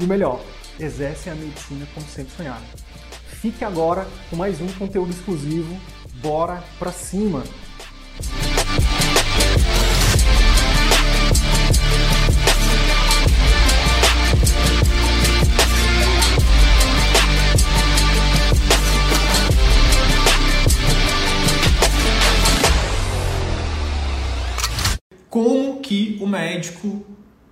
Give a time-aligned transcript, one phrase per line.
[0.00, 0.40] e o melhor,
[0.78, 2.64] exercem a medicina como sempre sonharam.
[3.26, 5.78] Fique agora com mais um conteúdo exclusivo.
[6.22, 7.42] Bora pra cima!
[25.28, 27.04] Como que o médico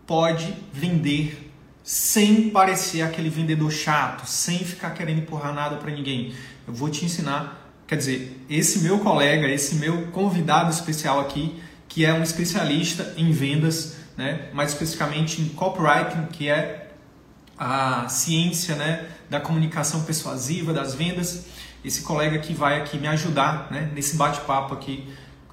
[0.06, 1.47] pode vender
[1.88, 6.34] sem parecer aquele vendedor chato, sem ficar querendo empurrar nada para ninguém.
[6.66, 11.58] Eu vou te ensinar, quer dizer, esse meu colega, esse meu convidado especial aqui,
[11.88, 16.90] que é um especialista em vendas, né, mais especificamente em copywriting, que é
[17.56, 21.46] a ciência, né, da comunicação persuasiva, das vendas.
[21.82, 25.08] Esse colega que vai aqui me ajudar, né, nesse bate-papo aqui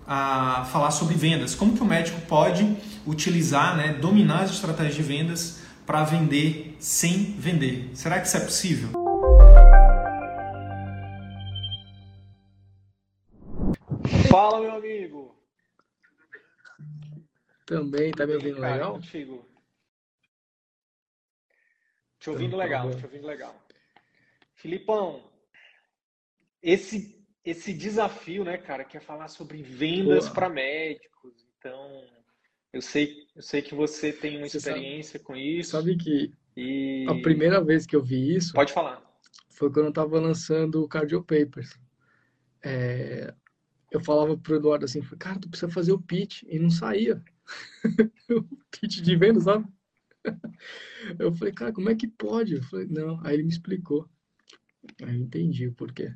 [0.05, 1.55] a falar sobre vendas.
[1.55, 2.75] Como que o médico pode
[3.08, 7.95] utilizar, né, dominar as estratégias de vendas para vender sem vender.
[7.95, 8.89] Será que isso é possível?
[14.30, 15.36] Fala, meu amigo.
[17.66, 18.94] Também, tá me ouvindo cara, legal?
[18.94, 19.50] Contigo.
[22.20, 23.55] Te ouvindo então, legal, tá te ouvindo legal.
[24.55, 25.23] Filipão,
[26.61, 31.47] esse esse desafio, né, cara, que é falar sobre vendas para médicos.
[31.59, 32.03] Então,
[32.75, 35.71] eu sei, eu sei que você tem uma você experiência sabe, com isso.
[35.71, 37.05] Sabe que e...
[37.08, 38.52] a primeira vez que eu vi isso.
[38.52, 39.02] Pode falar.
[39.49, 41.80] Foi quando eu estava lançando o Cardio Papers.
[42.61, 43.33] É,
[43.89, 47.23] eu falava pro Eduardo assim, cara, tu precisa fazer o pitch e não saía.
[48.30, 49.65] o pitch de venda, sabe?
[51.17, 52.55] Eu falei, cara, como é que pode?
[52.55, 53.21] Eu falei, não.
[53.23, 54.09] Aí ele me explicou.
[55.02, 56.14] Aí eu entendi o porquê.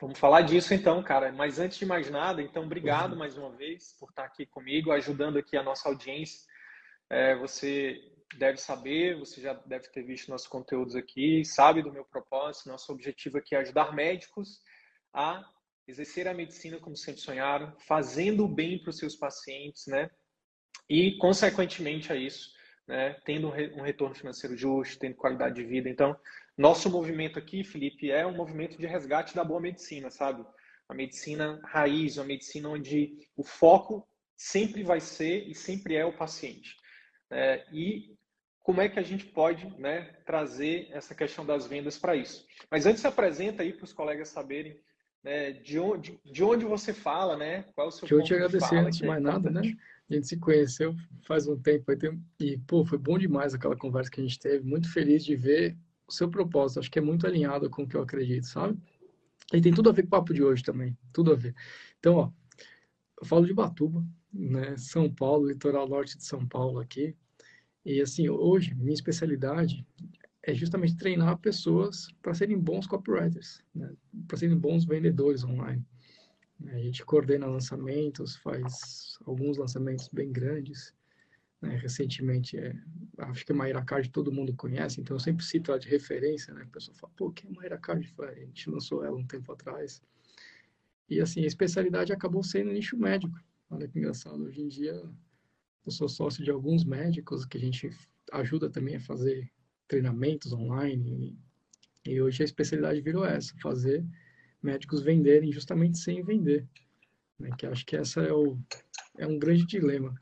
[0.00, 1.30] Vamos falar disso então, cara.
[1.30, 3.18] Mas antes de mais nada, então, obrigado uhum.
[3.18, 6.48] mais uma vez por estar aqui comigo, ajudando aqui a nossa audiência.
[7.10, 8.00] É, você
[8.38, 12.70] deve saber, você já deve ter visto nossos conteúdos aqui, sabe do meu propósito.
[12.70, 14.62] Nosso objetivo aqui é ajudar médicos
[15.12, 15.44] a
[15.86, 20.08] exercer a medicina como sempre sonharam, fazendo o bem para os seus pacientes, né?
[20.88, 22.52] E, consequentemente a isso,
[22.86, 25.88] né, tendo um retorno financeiro justo, tendo qualidade de vida.
[25.88, 26.16] Então,
[26.56, 30.44] nosso movimento aqui, Felipe, é um movimento de resgate da boa medicina, sabe?
[30.88, 34.06] A medicina raiz, uma medicina onde o foco
[34.36, 36.76] sempre vai ser e sempre é o paciente.
[37.30, 38.16] É, e
[38.62, 42.44] como é que a gente pode né, trazer essa questão das vendas para isso?
[42.70, 44.78] Mas antes se apresenta aí para os colegas saberem
[45.22, 47.64] né, de, onde, de onde você fala, né?
[47.74, 49.60] Qual é o seu Deixa eu te agradecer antes de é mais é nada, né?
[50.10, 50.94] A gente se conheceu
[51.26, 51.92] faz um tempo
[52.40, 54.66] e, pô, foi bom demais aquela conversa que a gente teve.
[54.66, 55.76] Muito feliz de ver
[56.12, 56.80] o seu propósito.
[56.80, 58.78] Acho que é muito alinhado com o que eu acredito, sabe?
[59.52, 60.96] E tem tudo a ver com o papo de hoje também.
[61.12, 61.54] Tudo a ver.
[61.98, 62.32] Então, ó,
[63.20, 64.76] eu falo de Batuba, né?
[64.76, 67.16] São Paulo, litoral norte de São Paulo aqui.
[67.84, 69.86] E assim, hoje, minha especialidade
[70.42, 73.92] é justamente treinar pessoas para serem bons copywriters, né?
[74.26, 75.84] para serem bons vendedores online.
[76.66, 80.94] A gente coordena lançamentos, faz alguns lançamentos bem grandes.
[81.60, 81.76] Né?
[81.76, 82.74] Recentemente, é,
[83.18, 86.54] acho que a Mayra Card todo mundo conhece, então eu sempre cito ela de referência,
[86.54, 86.62] né?
[86.62, 88.14] A pessoa fala, pô, quem é a Mayra Card?
[88.18, 90.02] A gente lançou ela um tempo atrás.
[91.08, 93.38] E assim, a especialidade acabou sendo nicho médico.
[93.68, 95.02] Olha que engraçado, hoje em dia
[95.84, 97.90] eu sou sócio de alguns médicos que a gente
[98.32, 99.50] ajuda também a fazer
[99.88, 101.36] treinamentos online.
[102.04, 104.04] E, e hoje a especialidade virou essa, fazer
[104.62, 106.66] médicos venderem justamente sem vender.
[107.38, 107.50] Né?
[107.58, 108.58] Que acho que essa é, o,
[109.18, 110.14] é um grande dilema.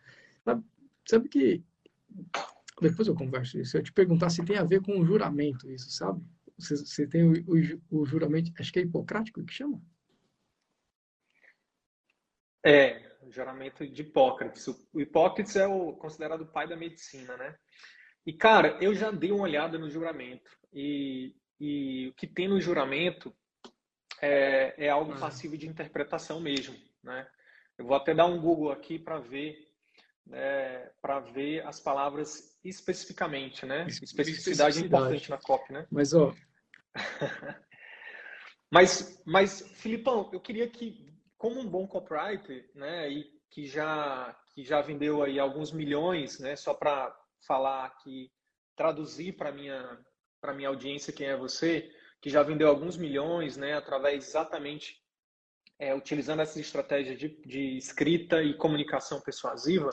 [1.08, 1.64] Sabe, que
[2.82, 3.76] depois eu converso isso.
[3.76, 6.22] Eu te perguntar se tem a ver com o juramento, isso, sabe?
[6.58, 9.80] Você, você tem o, o, o, juramento, acho que é hipocrático que chama?
[12.64, 14.66] É, o juramento de Hipócrates.
[14.92, 17.56] O Hipócrates é o considerado o pai da medicina, né?
[18.26, 20.50] E, cara, eu já dei uma olhada no juramento.
[20.72, 23.34] E, e o que tem no juramento
[24.20, 25.18] é, é algo ah.
[25.18, 27.26] passivo de interpretação mesmo, né?
[27.78, 29.67] Eu vou até dar um Google aqui para ver
[30.32, 33.86] é, para ver as palavras especificamente, né?
[33.86, 35.86] Especificidade, é importante na copy, né?
[35.90, 36.34] Mas, ó...
[38.70, 44.64] mas, mas, Filipão, eu queria que, como um bom copywriter, né, e que já, que
[44.64, 47.14] já vendeu aí alguns milhões, né, só para
[47.46, 48.30] falar aqui,
[48.76, 49.98] traduzir para minha
[50.40, 51.90] para minha audiência quem é você,
[52.20, 55.02] que já vendeu alguns milhões, né, através exatamente
[55.78, 59.90] é, utilizando essa estratégia de, de, escrita e comunicação persuasiva.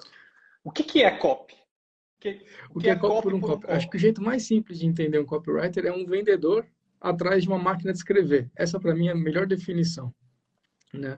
[0.65, 1.53] O que, que é copy?
[1.53, 3.61] O que, o que, é, é copy por um copy?
[3.61, 3.73] copy?
[3.73, 6.67] Acho que o jeito mais simples de entender um copywriter é um vendedor
[6.99, 8.51] atrás de uma máquina de escrever.
[8.55, 10.13] Essa, para mim, é a melhor definição.
[10.91, 11.17] Né?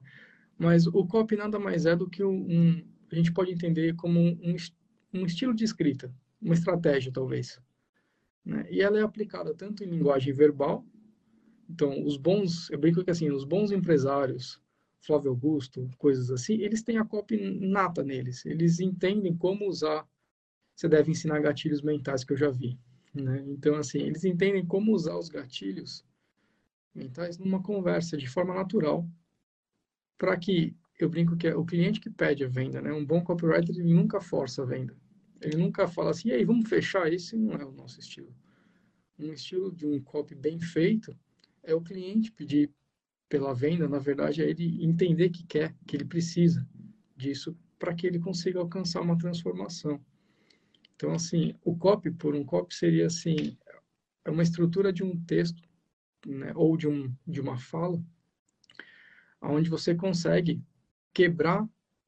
[0.60, 4.56] Mas o copy nada mais é do que um, a gente pode entender como um,
[5.14, 7.60] um estilo de escrita, uma estratégia, talvez.
[8.44, 8.68] Né?
[8.70, 10.86] E ela é aplicada tanto em linguagem verbal,
[11.70, 14.62] então, os bons, eu brinco que assim, os bons empresários,
[15.00, 18.46] Flávio Augusto, coisas assim, eles têm a copy nata neles.
[18.46, 20.08] Eles entendem como usar.
[20.76, 22.78] Você deve ensinar gatilhos mentais que eu já vi.
[23.14, 23.44] Né?
[23.48, 26.06] Então, assim, eles entendem como usar os gatilhos
[26.94, 29.08] mentais numa conversa de forma natural
[30.18, 32.92] para que eu brinco que é o cliente que pede a venda, né?
[32.92, 34.98] Um bom copywriter ele nunca força a venda.
[35.40, 37.12] Ele nunca fala assim, e aí, vamos fechar?
[37.14, 38.34] Esse não é o nosso estilo.
[39.20, 41.16] Um estilo de um copy bem feito
[41.64, 42.72] é o cliente pedir
[43.30, 46.68] pela venda, na verdade, é ele entender que quer, que ele precisa
[47.16, 50.02] disso para que ele consiga alcançar uma transformação.
[50.96, 53.58] Então, assim, o copy por um copy seria assim,
[54.26, 55.62] é uma estrutura de um texto,
[56.26, 58.02] né, ou de, um, de uma fala,
[59.42, 60.62] onde você consegue
[61.14, 61.64] quebrar,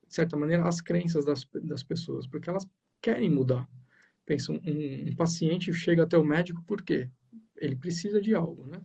[0.08, 2.68] de certa maneira, as crenças das, das pessoas, porque elas
[3.02, 3.70] querem mudar.
[4.26, 4.60] Pensa, um,
[5.10, 7.10] um paciente chega até o médico por quê?
[7.58, 8.82] Ele precisa de algo, né?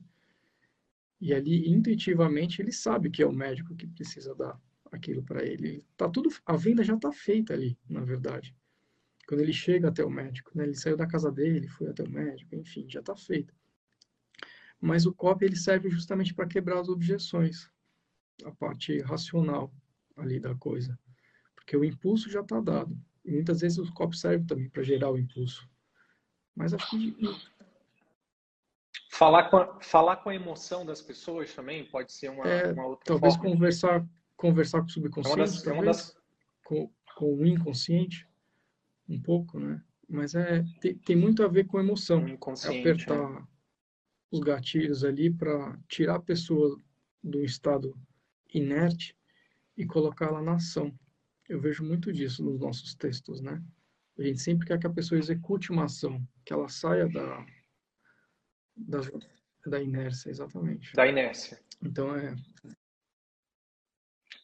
[1.25, 4.61] E ali, intuitivamente, ele sabe que é o médico que precisa dar
[4.93, 5.85] aquilo para ele.
[5.97, 8.55] Tá tudo, a venda já está feita ali, na verdade
[9.26, 10.65] quando ele chega até o médico, né?
[10.65, 13.55] Ele saiu da casa dele, foi até o médico, enfim, já está feito.
[14.81, 17.70] Mas o COP ele serve justamente para quebrar as objeções,
[18.44, 19.73] a parte racional
[20.17, 20.99] ali da coisa,
[21.55, 22.99] porque o impulso já está dado.
[23.25, 25.69] E muitas vezes o COP serve também para gerar o impulso.
[26.55, 27.17] Mas acho que
[29.14, 32.87] falar com a, falar com a emoção das pessoas também pode ser uma, é, uma
[32.87, 33.50] outra talvez forma.
[33.52, 36.16] conversar conversar com o subconsciente, é das, talvez, é das...
[36.64, 38.28] com, com o inconsciente
[39.08, 39.81] um pouco, né?
[40.08, 42.26] Mas é tem, tem muito a ver com emoção.
[42.26, 43.46] É apertar né?
[44.31, 46.76] os gatilhos ali para tirar a pessoa
[47.22, 47.96] do estado
[48.52, 49.17] inerte
[49.76, 50.93] e colocá-la na ação.
[51.49, 53.62] Eu vejo muito disso nos nossos textos, né?
[54.19, 57.46] A gente sempre quer que a pessoa execute uma ação, que ela saia da,
[58.76, 59.00] da,
[59.67, 60.93] da inércia, exatamente.
[60.94, 61.61] Da inércia.
[61.82, 62.35] Então é.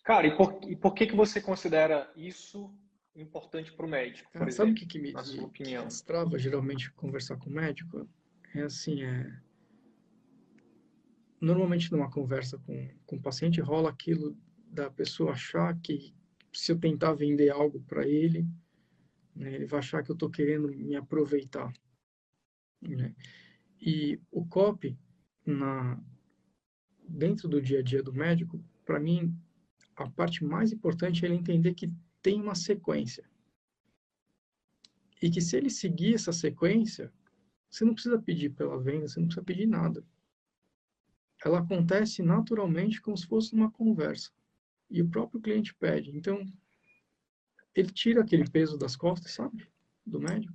[0.05, 2.75] Cara, e por, e por que, que você considera isso
[3.15, 5.87] importante para o médico, por Sabe o que, que me na sua opinião?
[6.07, 8.09] trava geralmente conversar com o médico?
[8.55, 9.41] É assim, é...
[11.41, 14.37] Normalmente numa conversa com, com o paciente rola aquilo
[14.67, 16.15] da pessoa achar que
[16.53, 18.47] se eu tentar vender algo para ele,
[19.35, 21.73] né, ele vai achar que eu estou querendo me aproveitar.
[22.83, 23.15] Né?
[23.81, 24.97] E o COP,
[25.47, 25.99] na,
[27.09, 29.35] dentro do dia a dia do médico, para mim,
[29.97, 31.93] a parte mais importante é ele entender que
[32.23, 33.29] tem uma sequência.
[35.23, 37.13] E que se ele seguir essa sequência,
[37.71, 40.05] você não precisa pedir pela venda, você não precisa pedir nada.
[41.45, 44.31] Ela acontece naturalmente como se fosse uma conversa.
[44.91, 46.11] E o próprio cliente pede.
[46.15, 46.45] Então,
[47.75, 49.67] ele tira aquele peso das costas, sabe?
[50.05, 50.53] Do médico.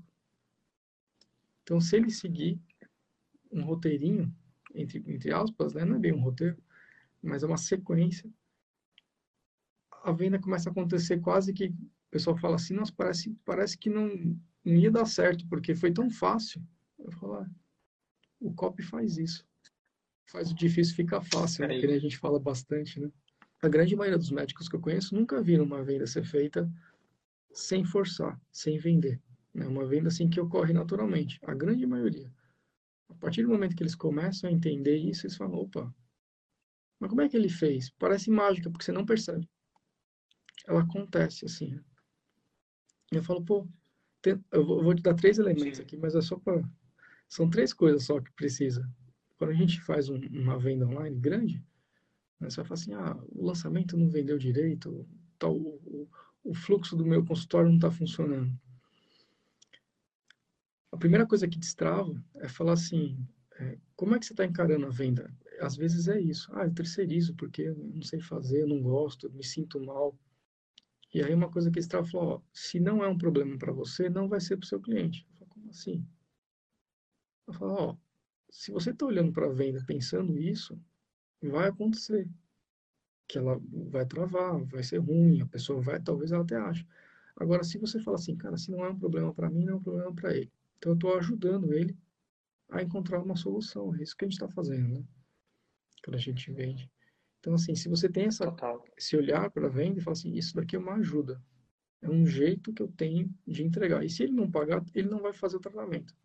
[1.64, 2.60] Então, se ele seguir
[3.56, 4.34] um roteirinho,
[4.74, 5.86] entre, entre aspas, né?
[5.86, 6.58] não é bem um roteiro,
[7.22, 8.30] mas é uma sequência,
[10.04, 11.76] a venda começa a acontecer quase que o
[12.12, 14.08] pessoal fala assim, nossa, parece, parece que não,
[14.64, 16.62] não ia dar certo, porque foi tão fácil.
[17.00, 17.50] Eu falo, ah,
[18.40, 19.46] o copy faz isso.
[20.28, 21.80] Faz o difícil ficar fácil, né?
[21.80, 23.12] que a gente fala bastante, né?
[23.62, 26.72] A grande maioria dos médicos que eu conheço nunca viram uma venda ser feita
[27.52, 29.20] sem forçar, sem vender.
[29.54, 29.66] Né?
[29.66, 31.40] Uma venda assim que ocorre naturalmente.
[31.44, 32.32] A grande maioria.
[33.10, 35.94] A partir do momento que eles começam a entender isso, eles falam, opa,
[37.00, 37.90] mas como é que ele fez?
[37.92, 39.48] Parece mágica, porque você não percebe
[40.68, 41.80] ela acontece assim.
[43.12, 43.68] Eu falo, pô,
[44.22, 46.62] tem, eu, vou, te dar três elementos aqui, mas é só para.
[47.28, 48.88] São três coisas só que precisa.
[49.38, 51.64] Quando a gente faz um, uma venda online grande,
[52.40, 55.08] né, você vai falar assim: ah, o lançamento não vendeu direito,
[55.38, 56.10] tal, o, o,
[56.44, 58.52] o fluxo do meu consultório não está funcionando.
[60.92, 63.18] A primeira coisa que destrava é falar assim:
[63.60, 65.34] é, como é que você está encarando a venda?
[65.60, 66.50] Às vezes é isso.
[66.54, 70.18] Ah, eu terceirizo porque eu não sei fazer, eu não gosto, eu me sinto mal.
[71.14, 73.72] E aí uma coisa que esse Strava falou, ó, se não é um problema para
[73.72, 75.26] você, não vai ser para o seu cliente.
[75.30, 76.06] Eu falo, como assim?
[77.48, 77.98] Eu falo, ó,
[78.50, 80.78] se você está olhando para a venda pensando isso,
[81.42, 82.28] vai acontecer.
[83.28, 86.86] Que ela vai travar, vai ser ruim, a pessoa vai, talvez ela até ache.
[87.38, 89.76] Agora, se você fala assim, cara, se não é um problema para mim, não é
[89.78, 90.52] um problema para ele.
[90.78, 91.98] Então, eu estou ajudando ele
[92.70, 93.96] a encontrar uma solução.
[93.96, 95.04] É isso que a gente está fazendo, né?
[96.04, 96.90] Quando a gente vende.
[97.40, 98.54] Então, assim, se você tem essa,
[98.98, 101.42] esse olhar para a venda e fala assim, isso daqui é uma ajuda.
[102.02, 104.04] É um jeito que eu tenho de entregar.
[104.04, 106.16] E se ele não pagar, ele não vai fazer o tratamento.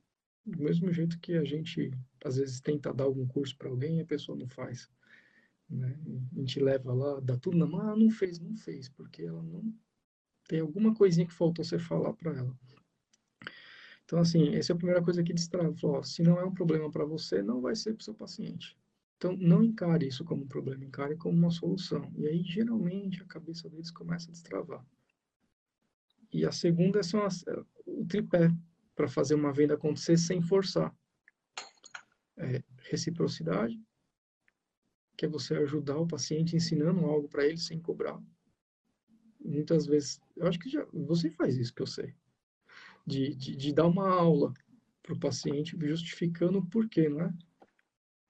[0.44, 1.90] Do mesmo jeito que a gente,
[2.24, 4.90] às vezes, tenta dar algum curso para alguém e a pessoa não faz.
[5.68, 5.96] Né?
[6.34, 9.42] A gente leva lá, dá tudo na mão, ah, não fez, não fez, porque ela
[9.42, 9.72] não
[10.48, 12.58] tem alguma coisinha que faltou você falar para ela.
[14.10, 15.72] Então, assim, essa é a primeira coisa que destrava.
[16.02, 18.76] Se não é um problema para você, não vai ser para o seu paciente.
[19.16, 22.12] Então, não encare isso como um problema, encare como uma solução.
[22.16, 24.84] E aí, geralmente, a cabeça deles começa a destravar.
[26.32, 27.44] E a segunda são as,
[27.86, 28.50] o tripé,
[28.96, 30.92] para fazer uma venda acontecer sem forçar.
[32.36, 33.80] É, reciprocidade,
[35.16, 38.20] que é você ajudar o paciente ensinando algo para ele sem cobrar.
[39.38, 42.12] Muitas vezes, eu acho que já você faz isso que eu sei,
[43.10, 44.54] de, de, de dar uma aula
[45.02, 47.34] para o paciente justificando o porquê, não é?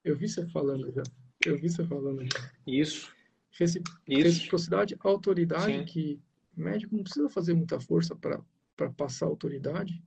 [0.02, 1.02] Eu vi você falando já.
[1.44, 2.52] Eu vi você falando já.
[2.66, 3.12] Isso.
[3.52, 4.22] Recip isso.
[4.22, 5.84] Reciprocidade, autoridade, Sim.
[5.84, 6.20] que
[6.56, 10.02] o médico não precisa fazer muita força para passar autoridade,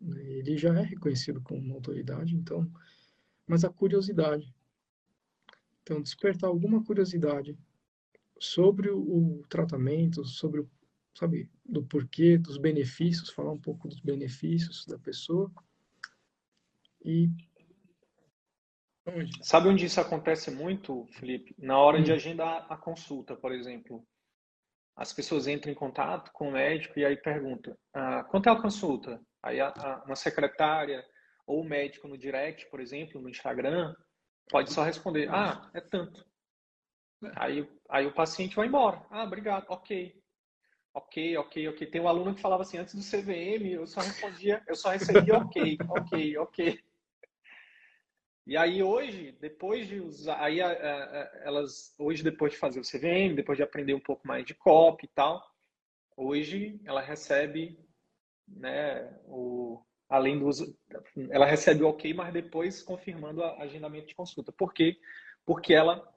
[0.00, 0.22] né?
[0.22, 2.70] Ele já é reconhecido como uma autoridade, então,
[3.46, 4.54] mas a curiosidade.
[5.82, 7.58] Então, despertar alguma curiosidade
[8.38, 10.70] sobre o, o tratamento, sobre o,
[11.14, 15.50] sabe, do porquê, dos benefícios, falar um pouco dos benefícios da pessoa.
[17.04, 17.28] E?
[19.42, 21.54] Sabe onde isso acontece muito, Felipe?
[21.58, 22.02] Na hora hum.
[22.02, 24.06] de agendar a consulta, por exemplo.
[24.96, 28.60] As pessoas entram em contato com o médico e aí perguntam: ah, quanto é a
[28.60, 29.20] consulta?
[29.42, 31.04] Aí a, a, uma secretária
[31.46, 33.94] ou o médico no direct, por exemplo, no Instagram,
[34.48, 36.24] pode só responder, ah, é tanto.
[37.36, 39.04] Aí, aí o paciente vai embora.
[39.10, 40.14] Ah, obrigado, ok.
[40.94, 41.86] Ok, ok, ok.
[41.88, 45.36] Tem um aluno que falava assim, antes do CVM, eu só respondia, eu só recebia
[45.36, 46.80] ok, ok, ok.
[48.46, 52.84] E aí hoje, depois de usar, aí a, a, elas, hoje depois de fazer o
[52.84, 55.42] CVM, depois de aprender um pouco mais de COP e tal,
[56.16, 57.76] hoje ela recebe
[58.46, 60.78] né, o, além do uso,
[61.30, 64.52] ela recebe o ok, mas depois confirmando o agendamento de consulta.
[64.52, 64.96] Por quê?
[65.44, 66.08] Porque ela,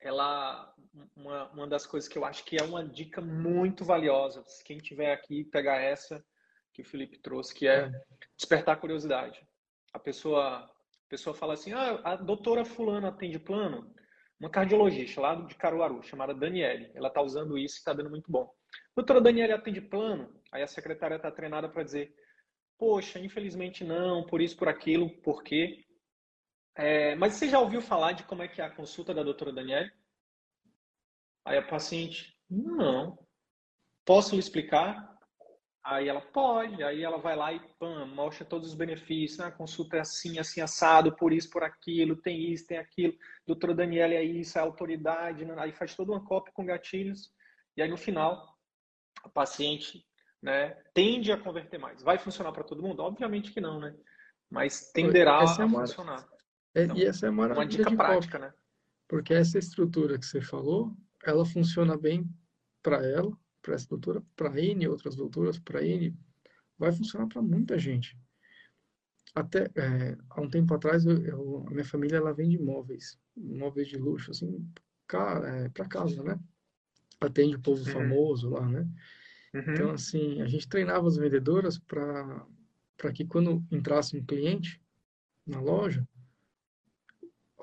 [0.00, 0.74] ela
[1.14, 5.12] uma, uma das coisas que eu acho que é uma dica muito valiosa, quem tiver
[5.12, 6.24] aqui pegar essa
[6.72, 7.90] que o Felipe trouxe, que é
[8.36, 9.40] despertar curiosidade.
[9.92, 13.92] A pessoa, a pessoa fala assim, ah, a doutora fulana atende plano,
[14.38, 16.90] uma cardiologista lá de Caruaru, chamada Daniele.
[16.94, 18.50] Ela está usando isso e está dando muito bom.
[18.96, 20.32] Doutora Daniele atende plano?
[20.52, 22.14] Aí a secretária está treinada para dizer,
[22.78, 25.84] poxa, infelizmente não, por isso, por aquilo, por quê?
[26.74, 29.52] É, mas você já ouviu falar de como é que é a consulta da doutora
[29.52, 29.92] Daniele?
[31.44, 33.18] Aí a paciente, não.
[34.04, 35.10] Posso lhe explicar?
[35.82, 39.40] Aí ela pode, aí ela vai lá e pam, mostra todos os benefícios.
[39.40, 43.14] Ah, a consulta é assim, assim, assado, por isso, por aquilo, tem isso, tem aquilo.
[43.46, 45.44] Doutora Daniela é isso, é autoridade.
[45.44, 45.54] Né?
[45.58, 47.32] Aí faz toda uma cópia com gatilhos.
[47.76, 48.58] E aí no final,
[49.24, 50.04] a paciente
[50.42, 52.02] né, tende a converter mais.
[52.02, 53.00] Vai funcionar para todo mundo?
[53.00, 53.94] Obviamente que não, né?
[54.50, 55.80] Mas tenderá essa a é uma...
[55.80, 56.28] funcionar.
[56.74, 58.54] É, então, e essa é uma dica prática, cópia, né?
[59.08, 60.94] Porque essa estrutura que você falou,
[61.24, 62.28] ela funciona bem
[62.82, 66.16] para ela, para essa doutora, para N outras doutoras, para N,
[66.78, 68.18] vai funcionar para muita gente.
[69.34, 73.88] Até é, há um tempo atrás, eu, eu, a minha família ela vende imóveis, imóveis
[73.88, 74.66] de luxo, assim,
[75.44, 76.38] é, para casa, né?
[77.20, 77.92] Atende o povo uhum.
[77.92, 78.88] famoso lá, né?
[79.54, 79.60] Uhum.
[79.68, 82.46] Então, assim, a gente treinava as vendedoras para
[83.14, 84.80] que quando entrasse um cliente
[85.46, 86.06] na loja,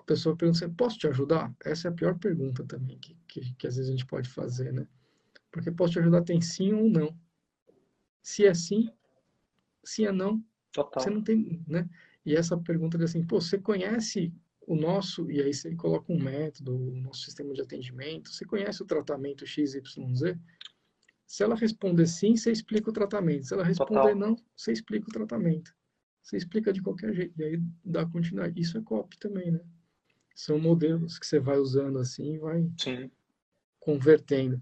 [0.07, 1.53] pessoa pergunta assim, posso te ajudar?
[1.63, 4.71] Essa é a pior pergunta também que, que, que às vezes a gente pode fazer,
[4.73, 4.87] né?
[5.51, 7.15] Porque posso te ajudar tem sim ou não.
[8.21, 8.89] Se é sim,
[9.83, 11.03] se é não, Total.
[11.03, 11.87] você não tem, né?
[12.25, 16.21] E essa pergunta de assim, pô, você conhece o nosso, e aí ele coloca um
[16.21, 19.81] método, o nosso sistema de atendimento, você conhece o tratamento XYZ?
[21.25, 23.45] Se ela responder sim, você explica o tratamento.
[23.45, 24.15] Se ela responder Total.
[24.15, 25.75] não, você explica o tratamento.
[26.21, 27.33] Você explica de qualquer jeito.
[27.39, 28.59] E aí dá continuidade.
[28.59, 29.59] Isso é copy também, né?
[30.37, 33.09] São modelos que você vai usando assim e vai sim.
[33.79, 34.61] convertendo.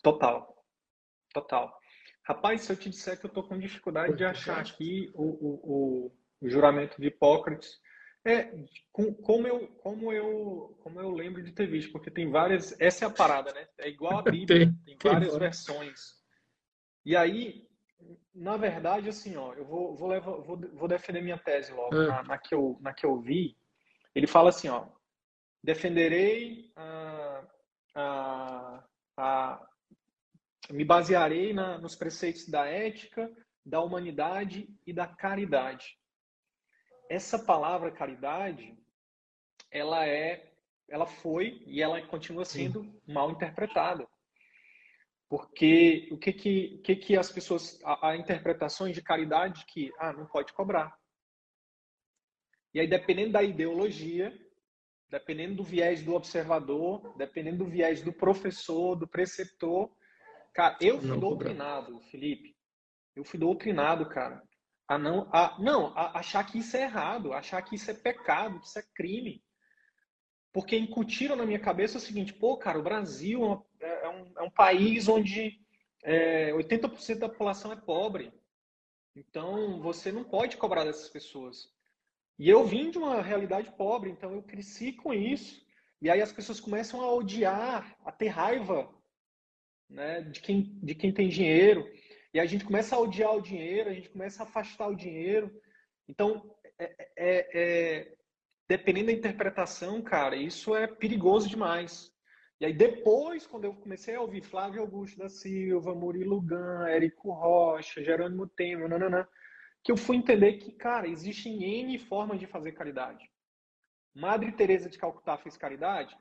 [0.00, 0.64] Total.
[1.34, 1.76] Total.
[2.22, 5.60] Rapaz, se eu te disser que eu tô com dificuldade de achar aqui o, o,
[5.64, 6.12] o,
[6.42, 7.80] o juramento de Hipócrates,
[8.24, 8.54] é,
[8.92, 12.80] com, como, eu, como, eu, como eu lembro de ter visto, porque tem várias.
[12.80, 13.66] Essa é a parada, né?
[13.78, 14.46] É igual a Bíblia,
[14.84, 16.22] tem, tem várias tem versões.
[17.04, 17.66] E aí,
[18.32, 22.06] na verdade, assim, ó, eu vou, vou, levar, vou, vou defender minha tese logo, é.
[22.06, 23.60] na, na, que eu, na que eu vi.
[24.14, 24.86] Ele fala assim, ó,
[25.62, 27.44] defenderei a,
[27.94, 28.84] a,
[29.16, 29.68] a
[30.70, 33.30] me basearei na, nos preceitos da ética,
[33.64, 35.98] da humanidade e da caridade.
[37.08, 38.76] Essa palavra caridade,
[39.70, 40.52] ela é,
[40.88, 43.00] ela foi e ela continua sendo Sim.
[43.06, 44.06] mal interpretada.
[45.28, 50.12] Porque o que que, que, que as pessoas, a, a interpretações de caridade que, ah,
[50.12, 50.94] não pode cobrar.
[52.74, 54.32] E aí, dependendo da ideologia,
[55.10, 59.90] dependendo do viés do observador, dependendo do viés do professor, do preceptor,
[60.54, 62.56] cara, eu fui não doutrinado, Felipe.
[63.14, 64.42] Eu fui doutrinado, cara,
[64.88, 68.58] a não, a, não, a achar que isso é errado, achar que isso é pecado,
[68.58, 69.42] que isso é crime.
[70.50, 74.42] Porque incutiram na minha cabeça o seguinte, pô, cara, o Brasil é, é, um, é
[74.42, 75.60] um país onde
[76.02, 78.32] é, 80% da população é pobre.
[79.14, 81.70] Então, você não pode cobrar dessas pessoas.
[82.38, 85.64] E eu vim de uma realidade pobre, então eu cresci com isso.
[86.00, 88.92] E aí as pessoas começam a odiar, a ter raiva
[89.88, 91.88] né, de, quem, de quem tem dinheiro.
[92.34, 95.52] E a gente começa a odiar o dinheiro, a gente começa a afastar o dinheiro.
[96.08, 98.14] Então, é, é, é
[98.68, 102.10] dependendo da interpretação, cara, isso é perigoso demais.
[102.58, 107.32] E aí depois, quando eu comecei a ouvir Flávio Augusto da Silva, Murilo Gun, Érico
[107.32, 109.26] Rocha, Jerônimo Temer, nananã,
[109.82, 113.28] que eu fui entender que, cara, existem N formas de fazer caridade.
[114.14, 116.16] Madre Teresa de Calcutá fez caridade?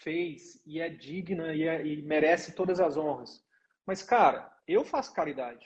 [0.00, 3.42] Fez, e é digna e, é, e merece todas as honras.
[3.86, 5.64] Mas, cara, eu faço caridade.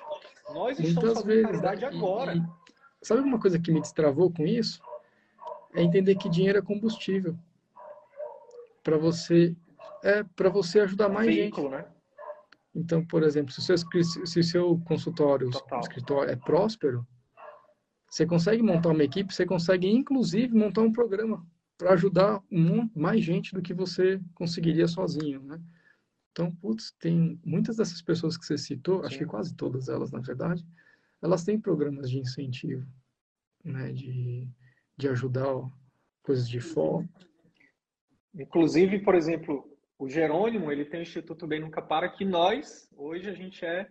[0.52, 1.86] Nós estamos Muitas fazendo vezes, caridade né?
[1.86, 2.34] agora.
[2.34, 2.42] E,
[3.02, 4.80] sabe uma coisa que me destravou com isso?
[5.74, 7.36] é entender que dinheiro é combustível
[8.82, 9.56] para você
[10.02, 11.78] é para você ajudar mais Veículo, gente.
[11.78, 11.86] Né?
[12.74, 13.76] Então, por exemplo, se o seu,
[14.26, 15.80] se o seu consultório, Total.
[15.80, 17.04] escritório é próspero,
[18.08, 21.46] você consegue montar uma equipe, você consegue inclusive montar um programa
[21.76, 25.60] para ajudar um, mais gente do que você conseguiria sozinho, né?
[26.32, 29.06] Então, putz, tem muitas dessas pessoas que você citou, Sim.
[29.06, 30.64] acho que quase todas elas, na verdade,
[31.20, 32.86] elas têm programas de incentivo,
[33.64, 34.48] né, de
[34.98, 35.54] de ajudar
[36.22, 37.08] coisas de fora.
[38.34, 39.64] Inclusive, por exemplo,
[39.96, 43.88] o Jerônimo, ele tem o Instituto Bem Nunca Para, que nós, hoje, a gente é,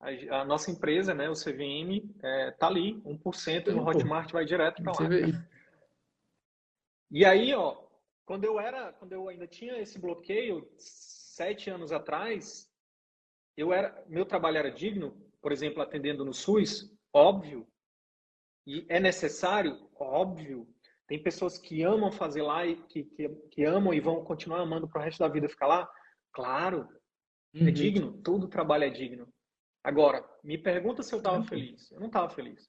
[0.00, 4.82] a, a nossa empresa, né, o CVM, é, tá ali, 1% no Hotmart vai direto
[4.82, 5.08] para lá.
[7.10, 7.86] E aí, ó,
[8.24, 12.70] quando eu era, quando eu ainda tinha esse bloqueio, sete anos atrás,
[13.56, 17.66] eu era, meu trabalho era digno, por exemplo, atendendo no SUS, óbvio,
[18.66, 20.66] e é necessário, óbvio.
[21.06, 24.88] Tem pessoas que amam fazer lá e que, que, que amam e vão continuar amando
[24.88, 25.88] para o resto da vida ficar lá.
[26.32, 26.88] Claro,
[27.54, 27.68] é uhum.
[27.68, 29.32] é digno, todo trabalho é digno.
[29.86, 31.92] Agora, me pergunta se eu estava feliz.
[31.92, 32.68] Eu não estava feliz.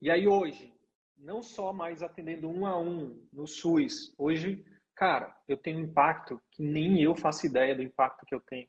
[0.00, 0.72] E aí hoje,
[1.16, 6.40] não só mais atendendo um a um no SUS, hoje, cara, eu tenho um impacto
[6.52, 8.68] que nem eu faço ideia do impacto que eu tenho.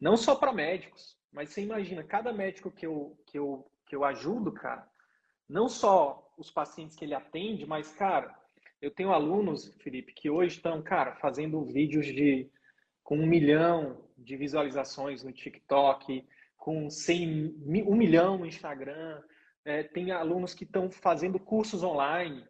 [0.00, 4.02] Não só para médicos, mas você imagina, cada médico que eu, que eu, que eu
[4.02, 4.90] ajudo, cara,
[5.48, 8.36] não só os pacientes que ele atende, mas, cara,
[8.82, 12.50] eu tenho alunos, Felipe, que hoje estão, cara, fazendo vídeos de
[13.04, 16.26] com um milhão de visualizações no TikTok,
[16.56, 17.54] com 100,
[17.86, 19.22] um milhão no Instagram.
[19.64, 22.46] É, tem alunos que estão fazendo cursos online.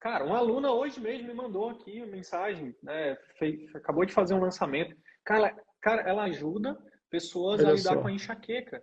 [0.00, 4.34] Cara, uma aluna hoje mesmo me mandou aqui uma mensagem, né, fez, acabou de fazer
[4.34, 4.96] um lançamento.
[5.24, 6.76] Cara, cara ela ajuda
[7.08, 8.00] pessoas Olha a lidar só.
[8.00, 8.82] com a enxaqueca.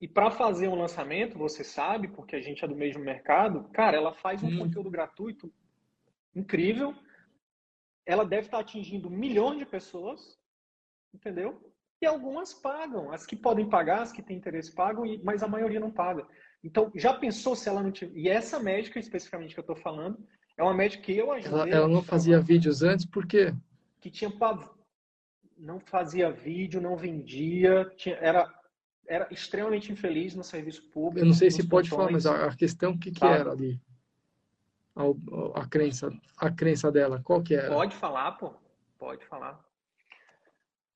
[0.00, 3.98] E para fazer um lançamento, você sabe, porque a gente é do mesmo mercado, cara,
[3.98, 4.58] ela faz um hum.
[4.58, 5.52] conteúdo gratuito
[6.34, 6.94] incrível.
[8.06, 10.39] Ela deve estar atingindo milhões de pessoas,
[11.14, 11.72] entendeu?
[12.00, 13.12] E algumas pagam.
[13.12, 16.26] As que podem pagar, as que têm interesse pagam, mas a maioria não paga.
[16.64, 18.16] Então, já pensou se ela não tiver.
[18.16, 20.18] E essa médica, especificamente, que eu estou falando,
[20.56, 21.60] é uma médica que eu ajudei.
[21.60, 23.54] Ela, ela não fazia vídeos antes, por quê?
[24.00, 24.30] Que tinha.
[25.58, 28.16] Não fazia vídeo, não vendia, tinha...
[28.16, 28.50] era
[29.10, 31.18] era extremamente infeliz no serviço público.
[31.18, 33.80] Eu não sei se pode falar, mas a, questão, o que, que era ali?
[34.94, 35.02] A,
[35.62, 37.74] a, crença, a crença dela, qual que era?
[37.74, 38.54] Pode falar, pô.
[38.96, 39.60] Pode falar.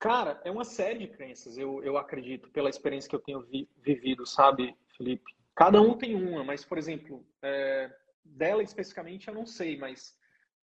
[0.04, 3.66] Cara, é uma série de crenças, eu, eu acredito, pela experiência que eu tenho vi,
[3.78, 5.32] vivido, sabe, Felipe?
[5.56, 7.90] Cada um tem uma, mas, por exemplo, é,
[8.22, 10.14] dela especificamente eu não sei, mas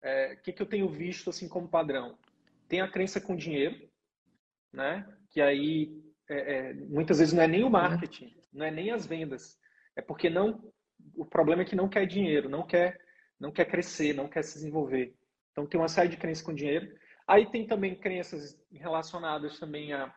[0.01, 2.17] é, o é, que, que eu tenho visto assim como padrão?
[2.69, 3.75] Tem a crença com dinheiro,
[4.71, 5.05] né?
[5.29, 9.05] Que aí é, é, muitas vezes não é nem o marketing, não é nem as
[9.05, 9.59] vendas,
[9.97, 10.63] é porque não
[11.13, 12.97] o problema é que não quer dinheiro, não quer
[13.37, 15.13] não quer crescer, não quer se desenvolver.
[15.51, 16.89] Então tem uma série de crenças com dinheiro.
[17.27, 20.13] Aí tem também crenças relacionadas também a,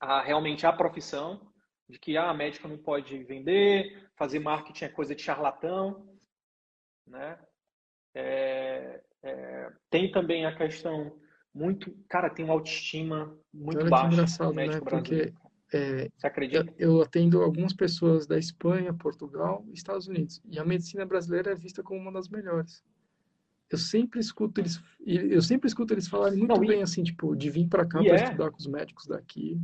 [0.00, 1.52] a realmente a profissão,
[1.88, 6.18] de que ah, médico não pode vender, fazer marketing é coisa de charlatão,
[7.06, 7.38] né?
[8.14, 11.18] É, é, tem também a questão
[11.54, 14.14] muito, cara, tem uma autoestima muito Olha baixa.
[14.14, 14.80] Engraçado, né?
[14.80, 15.32] Porque
[15.72, 16.74] é, Você acredita?
[16.78, 20.40] Eu atendo algumas pessoas da Espanha, Portugal Estados Unidos.
[20.44, 22.84] E a medicina brasileira é vista como uma das melhores.
[23.70, 27.34] Eu sempre escuto eles, eu sempre escuto eles falarem muito Não, bem, e, assim, tipo,
[27.34, 28.24] de vir para cá para é.
[28.24, 29.60] estudar com os médicos daqui.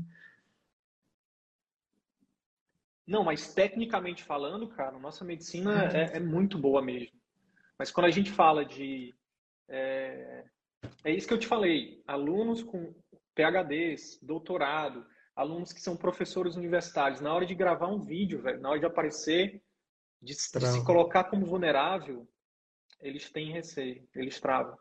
[3.07, 7.17] Não, mas tecnicamente falando, cara, nossa medicina é, é muito boa mesmo.
[7.79, 9.15] Mas quando a gente fala de.
[9.69, 10.45] É,
[11.05, 12.03] é isso que eu te falei.
[12.07, 12.95] Alunos com
[13.35, 18.71] PHDs, doutorado, alunos que são professores universitários, na hora de gravar um vídeo, velho, na
[18.71, 19.62] hora de aparecer,
[20.21, 22.29] de, de se colocar como vulnerável,
[23.03, 24.79] eles têm receio, eles travam.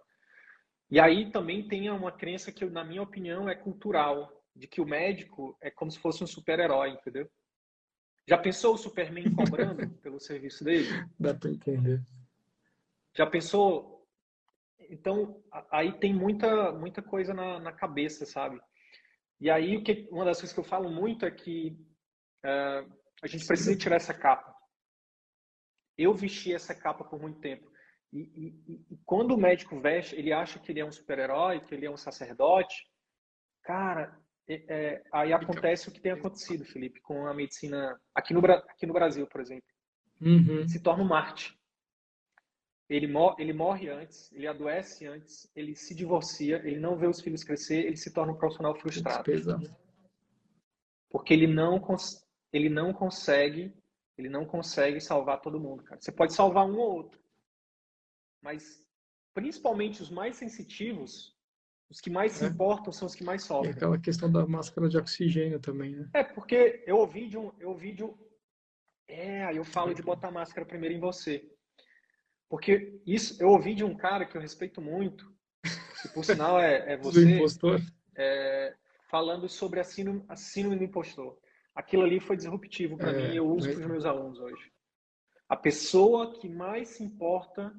[0.90, 4.86] E aí também tem uma crença que, na minha opinião, é cultural, de que o
[4.86, 7.30] médico é como se fosse um super-herói, entendeu?
[8.28, 10.88] Já pensou o Superman cobrando pelo serviço dele?
[11.20, 12.02] Dá para entender.
[13.16, 14.06] Já pensou?
[14.90, 18.62] Então, aí tem muita, muita coisa na, na cabeça, sabe?
[19.40, 21.78] E aí, o que, uma das coisas que eu falo muito é que
[22.46, 22.92] uh,
[23.24, 24.54] a gente precisa tirar essa capa.
[25.98, 27.71] Eu vesti essa capa por muito tempo.
[28.14, 31.74] E, e, e, quando o médico veste, ele acha que ele é um super-herói, que
[31.74, 32.86] ele é um sacerdote.
[33.64, 38.46] Cara, é, é, aí acontece o que tem acontecido, Felipe, com a medicina aqui no,
[38.46, 39.68] aqui no Brasil, por exemplo.
[40.20, 40.68] Uhum.
[40.68, 41.58] Se torna um Marte.
[42.90, 47.22] Ele, mor ele morre antes, ele adoece antes, ele se divorcia, ele não vê os
[47.22, 49.24] filhos crescer, ele se torna um profissional frustrado.
[51.10, 51.82] Porque ele não,
[52.52, 53.74] ele não consegue,
[54.18, 56.02] ele não consegue salvar todo mundo, cara.
[56.02, 57.22] Você pode salvar um ou outro.
[58.42, 58.84] Mas
[59.34, 61.36] principalmente os mais sensitivos,
[61.90, 62.48] os que mais se é.
[62.48, 63.72] importam são os que mais sofrem.
[63.72, 66.10] E aquela questão da máscara de oxigênio também, né?
[66.14, 68.18] É, porque eu ouvi de um, eu ouvi de um,
[69.08, 71.46] é, aí eu falo de botar máscara primeiro em você.
[72.50, 75.34] Porque isso eu ouvi de um cara que eu respeito muito,
[76.02, 77.26] que por sinal é, é você.
[77.26, 77.82] Do impostor?
[78.16, 78.76] É,
[79.10, 81.38] falando sobre a síndrome, a síndrome do impostor.
[81.76, 84.72] Aquilo ali foi disruptivo para é, mim e eu uso para os meus alunos hoje.
[85.48, 87.74] A pessoa que mais se importa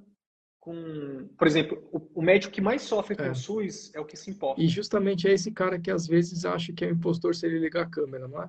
[0.63, 1.29] com.
[1.37, 3.31] Por exemplo, o, o médico que mais sofre com é.
[3.33, 4.63] o SUS é o que se importa.
[4.63, 7.59] E justamente é esse cara que às vezes acha que é o impostor se ele
[7.59, 8.49] ligar a câmera, não é?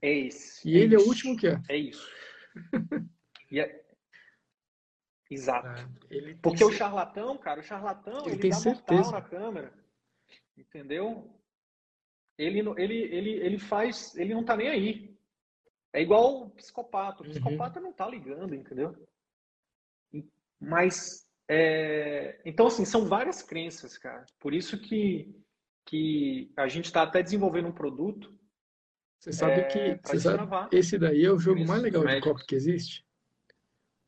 [0.00, 0.66] É esse.
[0.66, 1.04] E é ele isso.
[1.04, 1.60] é o último que é.
[1.68, 2.10] É isso.
[3.52, 3.84] é...
[5.30, 5.68] Exato.
[6.10, 9.02] É, Porque o charlatão, cara, o charlatão, ele, ele dá certeza.
[9.02, 9.74] mortal na câmera.
[10.56, 11.38] Entendeu?
[12.38, 15.11] Ele, ele, ele, ele faz, ele não tá nem aí.
[15.92, 17.22] É igual o psicopata.
[17.22, 17.30] O uhum.
[17.30, 17.86] psicopata uhum.
[17.86, 18.94] não tá ligando, entendeu?
[20.60, 22.40] Mas, é...
[22.44, 24.24] então, assim, são várias crenças, cara.
[24.38, 25.34] Por isso que,
[25.86, 28.32] que a gente está até desenvolvendo um produto
[29.22, 32.44] você sabe é, que você sabe, esse daí é o jogo mais legal de copo
[32.44, 33.06] que existe.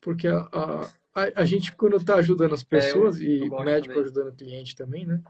[0.01, 0.83] Porque a, a,
[1.15, 4.03] a, a gente, quando está ajudando as pessoas, é, eu, eu e o médico também.
[4.03, 5.23] ajudando o cliente também, né?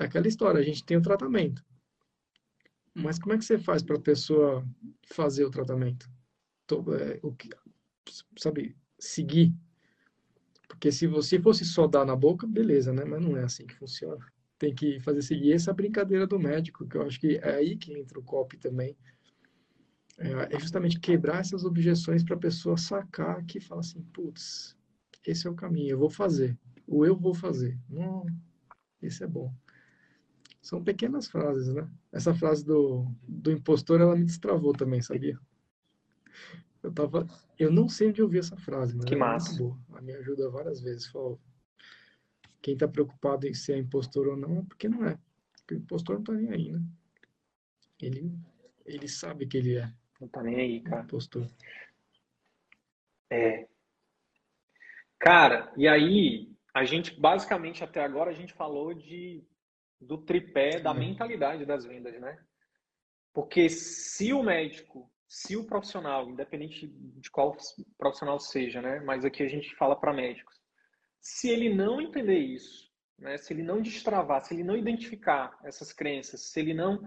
[0.00, 1.62] É aquela história, a gente tem o tratamento.
[2.94, 4.66] Mas como é que você faz para a pessoa
[5.06, 6.10] fazer o tratamento?
[7.00, 7.50] É, o que,
[8.38, 9.54] sabe, seguir.
[10.68, 13.04] Porque se você fosse só dar na boca, beleza, né?
[13.04, 14.24] Mas não é assim que funciona
[14.60, 17.98] tem que fazer seguir essa brincadeira do médico, que eu acho que é aí que
[17.98, 18.94] entra o copy também.
[20.18, 24.76] É, é justamente quebrar essas objeções para a pessoa sacar que fala assim, putz,
[25.26, 26.58] esse é o caminho, eu vou fazer.
[26.86, 27.78] O eu vou fazer.
[27.90, 28.26] Hum,
[29.00, 29.50] esse é bom.
[30.70, 31.90] São pequenas frases, né?
[32.12, 35.36] Essa frase do, do impostor, ela me destravou também, sabia?
[36.80, 37.26] Eu tava...
[37.58, 39.48] Eu não sei onde eu vi essa frase, mas que massa.
[39.50, 39.80] muito boa.
[39.90, 41.08] Ela me ajuda várias vezes.
[41.08, 41.40] Falou,
[42.62, 45.18] quem está preocupado em ser impostor ou não, é porque não é.
[45.56, 46.80] Porque o impostor não está nem aí, né?
[48.00, 48.32] Ele,
[48.86, 49.92] ele sabe que ele é.
[50.20, 51.02] Não está nem aí, cara.
[51.02, 51.50] Impostor.
[53.28, 53.66] É.
[55.18, 59.42] Cara, e aí, a gente, basicamente, até agora, a gente falou de,
[60.00, 62.38] do tripé da mentalidade das vendas, né?
[63.32, 67.56] Porque se o médico, se o profissional, independente de qual
[67.98, 69.00] profissional seja, né?
[69.00, 70.60] Mas aqui a gente fala para médicos
[71.20, 75.92] se ele não entender isso, né, se ele não destravar, se ele não identificar essas
[75.92, 77.00] crenças, se ele não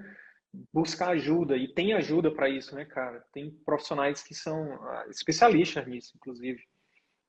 [0.72, 3.26] buscar ajuda, e tem ajuda para isso, né, cara?
[3.34, 6.62] Tem profissionais que são ah, especialistas nisso, inclusive.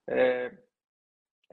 [0.07, 0.55] É,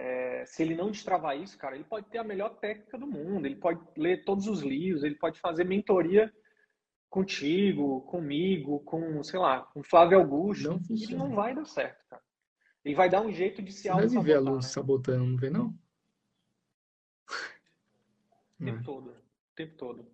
[0.02, 3.46] é, se ele não destravar isso, cara, ele pode ter a melhor técnica do mundo,
[3.46, 6.34] ele pode ler todos os livros, ele pode fazer mentoria
[7.08, 12.24] contigo, comigo, com, sei lá, com Flávio Augusto, não e não vai dar certo, cara.
[12.84, 14.24] Ele vai dar um jeito de se auto-sabotar.
[14.24, 14.62] Você aluno né?
[14.64, 15.78] sabotando, não vê não?
[18.60, 19.10] O tempo todo.
[19.10, 20.08] O tempo todo.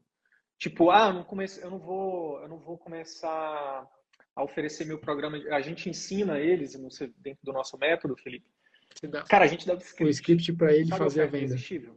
[0.57, 3.87] Tipo, ah, eu não, comece, eu não vou, eu não vou começar
[4.35, 5.37] a oferecer meu programa.
[5.51, 6.73] A gente ensina eles,
[7.17, 8.47] dentro do nosso método, Felipe,
[9.29, 10.03] Cara, a gente dá o script.
[10.03, 11.45] O script para ele Sabe fazer a venda.
[11.45, 11.95] Irresistível?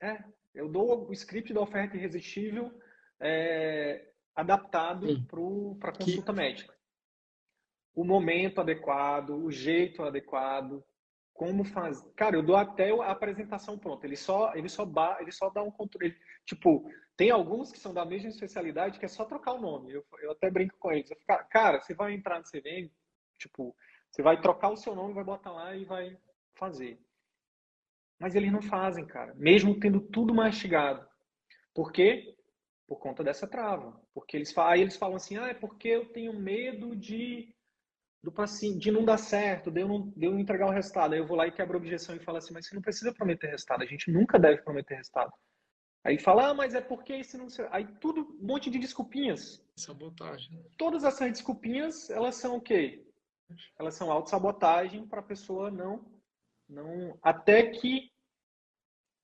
[0.00, 0.22] É,
[0.54, 2.72] eu dou o script da oferta irresistível
[3.20, 5.06] é, adaptado
[5.78, 6.38] para a consulta que...
[6.38, 6.76] médica.
[7.94, 10.84] O momento adequado, o jeito adequado,
[11.32, 12.02] como faz.
[12.14, 14.06] Cara, eu dou até a apresentação pronta.
[14.06, 15.16] Ele só, ele só, ba...
[15.20, 16.14] ele só dá um controle.
[16.44, 19.92] Tipo, tem alguns que são da mesma especialidade que é só trocar o nome.
[19.92, 21.10] Eu, eu até brinco com eles.
[21.10, 22.90] Eu fico, cara, você vai entrar no CVM,
[23.38, 23.74] tipo,
[24.16, 26.16] você vai trocar o seu nome, vai botar lá e vai
[26.54, 26.98] fazer.
[28.18, 29.34] Mas eles não fazem, cara.
[29.34, 31.06] Mesmo tendo tudo mastigado.
[31.74, 32.34] Por quê?
[32.88, 34.00] Por conta dessa trava.
[34.14, 37.54] Porque eles, aí eles falam assim, ah, é porque eu tenho medo de
[38.24, 41.12] do paciente, de não dar certo, de eu não, de eu não entregar o resultado.
[41.12, 43.12] Aí eu vou lá e quebro a objeção e falo assim, mas você não precisa
[43.12, 43.82] prometer resultado.
[43.82, 45.32] A gente nunca deve prometer resultado.
[46.02, 47.46] Aí fala, ah, mas é porque esse não.
[47.70, 49.62] Aí tudo, um monte de desculpinhas.
[49.76, 50.64] Sabotagem.
[50.78, 53.05] Todas essas desculpinhas, elas são o quê?
[53.78, 56.16] Elas são autossabotagem para a pessoa não
[56.68, 58.10] não, até que,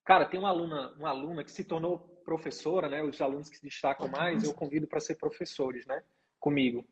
[0.04, 3.02] cara, tem uma aluna, uma aluna que se tornou professora, né?
[3.02, 6.02] Os alunos que se destacam mais, eu convido para ser professores, né?
[6.38, 6.87] Comigo.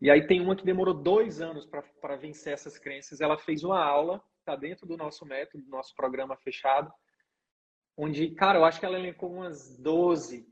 [0.00, 3.20] E aí tem uma que demorou dois anos para vencer essas crenças.
[3.20, 6.92] Ela fez uma aula, está dentro do nosso método, do nosso programa fechado,
[7.96, 10.48] onde, cara, eu acho que ela elencou umas 12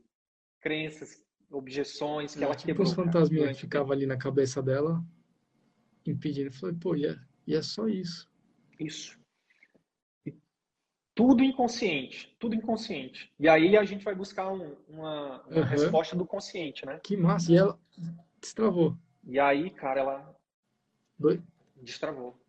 [0.61, 2.87] crenças, objeções que é, ela tipo quebrou.
[2.87, 5.03] os fantasminhas ficavam ali na cabeça dela,
[6.05, 6.47] impedindo.
[6.47, 8.29] Eu falei, pô, e é, e é só isso.
[8.79, 9.19] Isso.
[11.13, 13.31] Tudo inconsciente, tudo inconsciente.
[13.39, 15.63] E aí a gente vai buscar um, uma, uma uhum.
[15.63, 16.99] resposta do consciente, né?
[17.03, 17.51] Que massa.
[17.51, 17.79] E ela
[18.39, 18.97] destravou.
[19.23, 20.35] E aí, cara, ela
[21.19, 21.41] Oi?
[21.81, 22.39] destravou.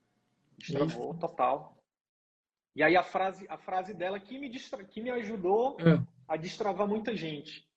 [0.56, 1.76] Destravou total.
[2.74, 4.82] E aí a frase, a frase dela que me, distra...
[4.84, 6.00] que me ajudou é.
[6.28, 7.68] a destravar muita gente.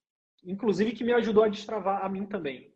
[0.43, 2.74] Inclusive que me ajudou a destravar a mim também.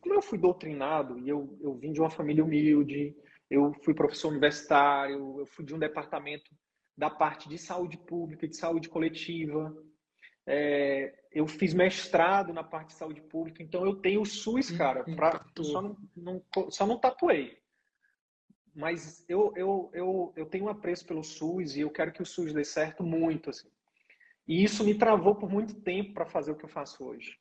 [0.00, 3.16] Como eu fui doutrinado e eu, eu vim de uma família humilde,
[3.50, 6.50] eu fui professor universitário, eu fui de um departamento
[6.96, 9.74] da parte de saúde pública e de saúde coletiva.
[10.46, 14.78] É, eu fiz mestrado na parte de saúde pública, então eu tenho o SUS, hum,
[14.78, 17.58] cara, pra, só, não, não, só não tatuei.
[18.74, 22.26] Mas eu, eu, eu, eu tenho um apreço pelo SUS e eu quero que o
[22.26, 23.50] SUS dê certo muito.
[23.50, 23.68] Assim.
[24.46, 27.36] E isso me travou por muito tempo para fazer o que eu faço hoje.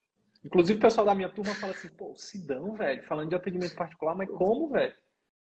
[0.47, 4.15] Inclusive o pessoal da minha turma fala assim, pô, Sidão, velho, falando de atendimento particular,
[4.15, 4.95] mas como, velho?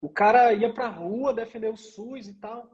[0.02, 2.68] O cara ia pra rua defender o SUS e tal.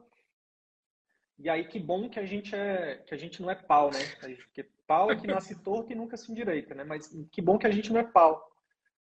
[1.38, 3.98] E aí que bom que a gente é que a gente não é pau, né?
[4.46, 6.84] Porque pau é que nasce torto e nunca se endireita, né?
[6.84, 8.50] Mas que bom que a gente não é pau.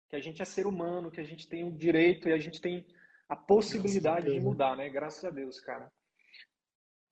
[0.08, 2.62] Que a gente é ser humano, que a gente tem o direito e a gente
[2.62, 2.86] tem
[3.28, 4.88] a possibilidade de mudar, né?
[4.88, 5.92] Graças a Deus, cara.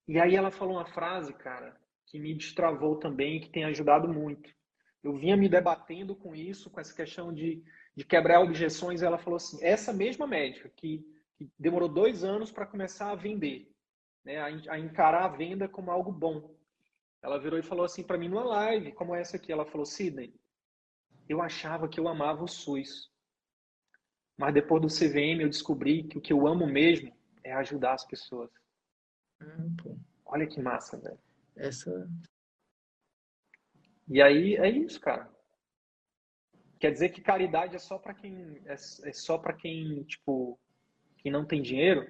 [0.08, 4.50] E aí ela falou uma frase, cara, que me destravou também, que tem ajudado muito.
[5.04, 7.64] Eu vinha me debatendo com isso, com essa questão de
[8.00, 12.66] de quebrar objeções, ela falou assim: essa mesma médica que, que demorou dois anos para
[12.66, 13.70] começar a vender,
[14.24, 16.56] né, a, a, encarar a venda como algo bom.
[17.22, 20.34] Ela virou e falou assim para mim numa live, como essa aqui, ela falou: Sidney,
[21.28, 23.12] eu achava que eu amava o SUS,
[24.38, 28.06] mas depois do CVM eu descobri que o que eu amo mesmo é ajudar as
[28.06, 28.50] pessoas.
[29.42, 29.46] Ah,
[30.26, 31.20] Olha que massa, velho.
[31.58, 32.10] Essa.
[34.10, 35.30] E aí é isso, cara.
[36.80, 40.60] Quer dizer que caridade é só para quem é, é só para quem tipo
[41.18, 42.08] quem não tem dinheiro?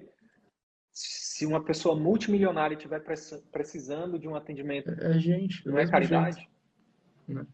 [0.92, 3.02] Se uma pessoa multimilionária estiver
[3.52, 6.48] precisando de um atendimento, é, é gente, não é caridade?
[7.28, 7.46] Né?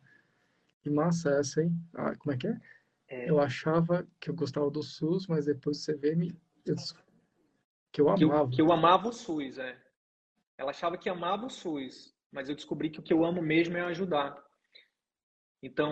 [0.83, 1.73] Que massa essa, hein?
[1.95, 2.61] Ah, como é que é?
[3.09, 3.31] é?
[3.31, 6.77] Eu achava que eu gostava do SUS, mas depois você vê me eu...
[7.93, 8.19] que eu amava.
[8.19, 9.77] Que eu, que eu amava o SUS, é.
[10.57, 13.79] Ela achava que amava o SUS, mas eu descobri que o que eu amo mesmo
[13.79, 14.37] é ajudar.
[15.63, 15.91] Então,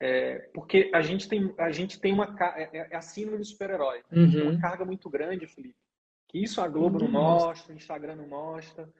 [0.00, 2.36] é, porque a gente tem, a gente tem uma.
[2.56, 4.02] É, é, é a síndrome do super-herói.
[4.10, 4.50] Uhum.
[4.50, 5.78] Uma carga muito grande, Felipe.
[6.26, 7.04] Que isso a Globo uhum.
[7.04, 8.92] não mostra, o Instagram não mostra,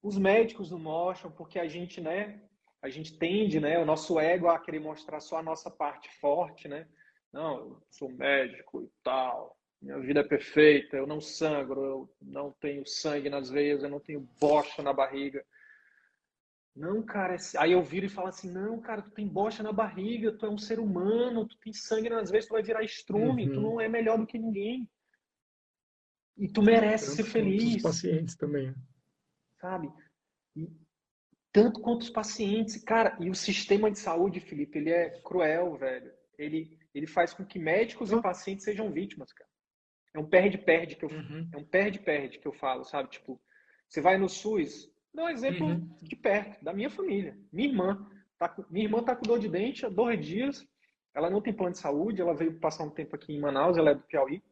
[0.00, 2.40] os médicos não mostram, porque a gente, né?
[2.80, 3.76] A gente tende, né?
[3.80, 6.86] O nosso ego a querer mostrar só a nossa parte forte, né?
[7.32, 9.56] Não, eu sou médico e tal.
[9.82, 13.98] Minha vida é perfeita, eu não sangro, eu não tenho sangue nas veias, eu não
[13.98, 15.44] tenho bosta na barriga.
[16.74, 20.32] Não, cara, aí eu viro e falo assim, não, cara, tu tem bosta na barriga,
[20.32, 23.54] tu é um ser humano, tu tem sangue nas vezes, tu vai virar estrume, uhum.
[23.54, 24.88] tu não é melhor do que ninguém.
[26.36, 27.76] E tu merece tanto ser feliz.
[27.76, 28.74] Os pacientes também.
[29.60, 29.92] Sabe?
[30.56, 30.70] E,
[31.52, 32.82] tanto quanto os pacientes.
[32.82, 36.12] Cara, e o sistema de saúde, Felipe, ele é cruel, velho.
[36.38, 39.50] Ele, ele faz com que médicos e pacientes sejam vítimas, cara.
[40.14, 41.48] É um perde-perde que eu uhum.
[41.52, 43.10] é um perde-perde que eu falo, sabe?
[43.10, 43.40] Tipo,
[43.88, 45.98] você vai no SUS, Dá um exemplo uhum.
[46.00, 47.36] de perto, da minha família.
[47.52, 48.10] Minha irmã.
[48.38, 50.66] Tá minha irmã está com dor de dente há dois dias.
[51.14, 52.20] Ela não tem plano de saúde.
[52.20, 53.76] Ela veio passar um tempo aqui em Manaus.
[53.76, 54.42] Ela é do Piauí.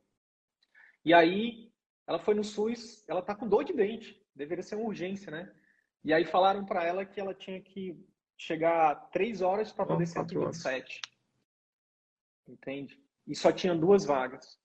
[1.05, 1.69] E aí,
[2.09, 5.55] ela foi no SUS, ela tá com dor de dente, deveria ser uma urgência, né?
[6.03, 8.03] E aí falaram para ela que ela tinha que
[8.35, 11.03] chegar três horas para poder ser atendida sete.
[12.47, 12.99] Entende?
[13.27, 14.59] E só tinha duas vagas.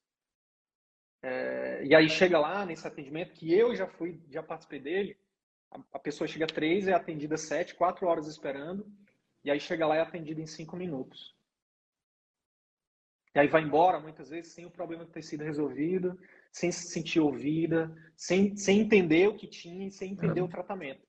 [1.21, 5.17] É, e aí chega lá nesse atendimento, que eu já fui, já participei dele,
[5.93, 8.85] a, pessoa chega três, é atendida sete, quatro horas esperando,
[9.43, 11.35] e aí chega lá e é atendida em cinco minutos.
[13.35, 16.19] E aí vai embora, muitas vezes, sem o problema ter sido resolvido,
[16.51, 20.43] sem se sentir ouvida, sem, sem entender o que tinha e sem entender é.
[20.43, 21.05] o tratamento.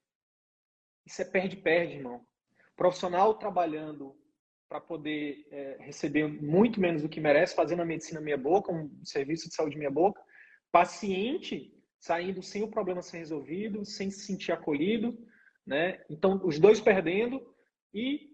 [1.05, 2.27] Isso é perde-perde, irmão.
[2.74, 4.16] Profissional trabalhando
[4.66, 9.05] para poder é, receber muito menos do que merece, fazendo a medicina meia boca, um
[9.05, 10.20] serviço de saúde meia boca.
[10.72, 11.72] Paciente
[12.05, 15.17] saindo sem o problema ser resolvido, sem se sentir acolhido,
[15.67, 16.05] né?
[16.11, 17.40] Então, os dois perdendo
[17.95, 18.29] e,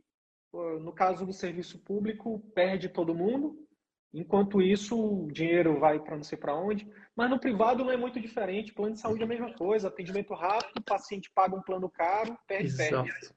[0.52, 3.64] no caso do serviço público, perde todo mundo.
[4.12, 6.92] Enquanto isso, o dinheiro vai para não sei para onde.
[7.14, 8.74] Mas no privado não é muito diferente.
[8.74, 9.87] Plano de saúde é a mesma coisa.
[9.87, 13.04] Atendimento rápido, o paciente paga um plano caro, perde, Exato.
[13.04, 13.35] perde.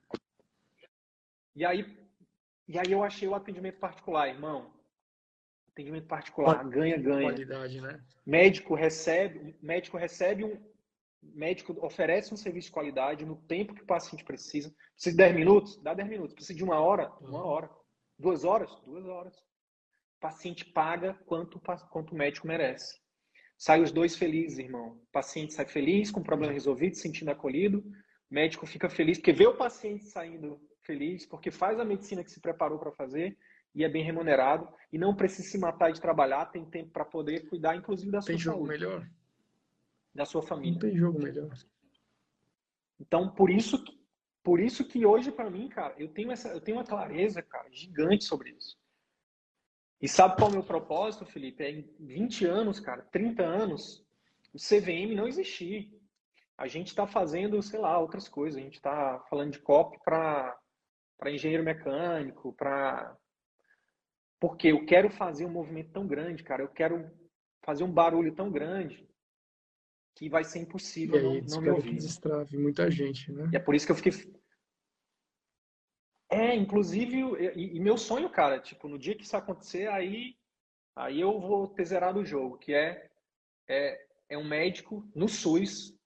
[1.56, 1.96] E aí,
[2.68, 4.74] e aí eu achei o atendimento particular, irmão.
[5.74, 7.32] Atendimento particular, ganha, ganha.
[7.32, 8.00] Qualidade, né?
[8.24, 10.74] Médico recebe, médico recebe um,
[11.20, 14.74] médico oferece um serviço de qualidade no tempo que o paciente precisa.
[14.94, 15.82] Precisa de 10 minutos?
[15.82, 16.36] Dá 10 minutos.
[16.36, 17.12] Precisa de uma hora?
[17.22, 17.48] Uma uhum.
[17.48, 17.70] hora.
[18.20, 18.70] Duas horas?
[18.86, 19.36] Duas horas.
[19.36, 21.60] O paciente paga quanto,
[21.90, 23.02] quanto o médico merece.
[23.58, 24.90] Sai os dois felizes, irmão.
[24.90, 27.80] O paciente sai feliz, com o problema resolvido, se sentindo acolhido.
[27.80, 32.32] O médico fica feliz porque vê o paciente saindo feliz, porque faz a medicina que
[32.32, 33.38] se preparou para fazer
[33.74, 37.50] e é bem remunerado e não precisa se matar de trabalhar, tem tempo para poder
[37.50, 39.10] cuidar, inclusive da tem sua jogo saúde, melhor,
[40.14, 40.74] da sua família.
[40.74, 41.50] Não tem jogo melhor.
[43.00, 43.84] Então, por isso,
[44.44, 47.70] por isso que hoje para mim, cara, eu tenho essa, eu tenho uma clareza, cara,
[47.72, 48.78] gigante sobre isso.
[50.02, 51.64] E sabe qual é o meu propósito, Felipe?
[51.64, 54.06] É em 20 anos, cara, 30 anos,
[54.54, 55.98] o CVM não existir.
[56.58, 58.60] A gente está fazendo, sei lá, outras coisas.
[58.60, 60.60] A gente está falando de COP para
[61.28, 63.18] engenheiro mecânico, para.
[64.44, 66.62] Porque eu quero fazer um movimento tão grande, cara.
[66.62, 67.10] Eu quero
[67.62, 69.08] fazer um barulho tão grande
[70.14, 71.92] que vai ser impossível e aí, não, não me ouvir.
[71.92, 73.50] Que destrave muita gente, né?
[73.54, 74.12] E é por isso que eu fiquei
[76.30, 77.22] é, inclusive,
[77.56, 80.36] e, e, meu sonho, cara, tipo, no dia que isso acontecer, aí,
[80.94, 83.10] aí eu vou ter zerado o jogo, que é,
[83.66, 85.98] é, é um médico no SUS,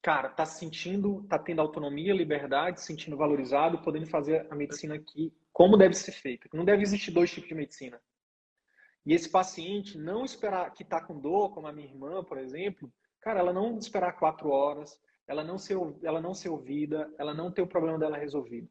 [0.00, 4.94] cara, tá se sentindo, tá tendo autonomia, liberdade, se sentindo valorizado, podendo fazer a medicina
[4.94, 6.48] aqui como deve ser feita.
[6.52, 8.00] Não deve existir dois tipos de medicina.
[9.04, 12.92] E esse paciente não esperar que tá com dor, como a minha irmã, por exemplo,
[13.20, 17.50] cara, ela não esperar quatro horas, ela não ser, ela não ser ouvida, ela não
[17.50, 18.68] ter o problema dela resolvido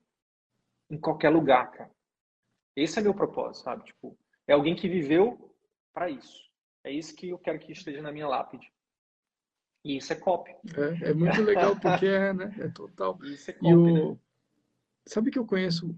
[0.90, 1.92] em qualquer lugar, cara.
[2.76, 3.86] Esse é meu propósito, sabe?
[3.86, 4.18] Tipo,
[4.48, 5.54] é alguém que viveu
[5.94, 6.50] para isso.
[6.84, 8.72] É isso que eu quero que esteja na minha lápide.
[9.84, 10.58] E isso é cópia.
[11.02, 12.54] É, é muito legal porque é, né?
[12.60, 13.18] É total.
[13.24, 14.12] Isso é cópia, o...
[14.12, 14.20] né?
[15.08, 15.98] Sabe que eu conheço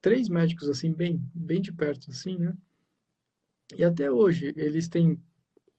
[0.00, 2.56] três médicos assim bem, bem de perto assim, né?
[3.76, 5.20] E até hoje eles têm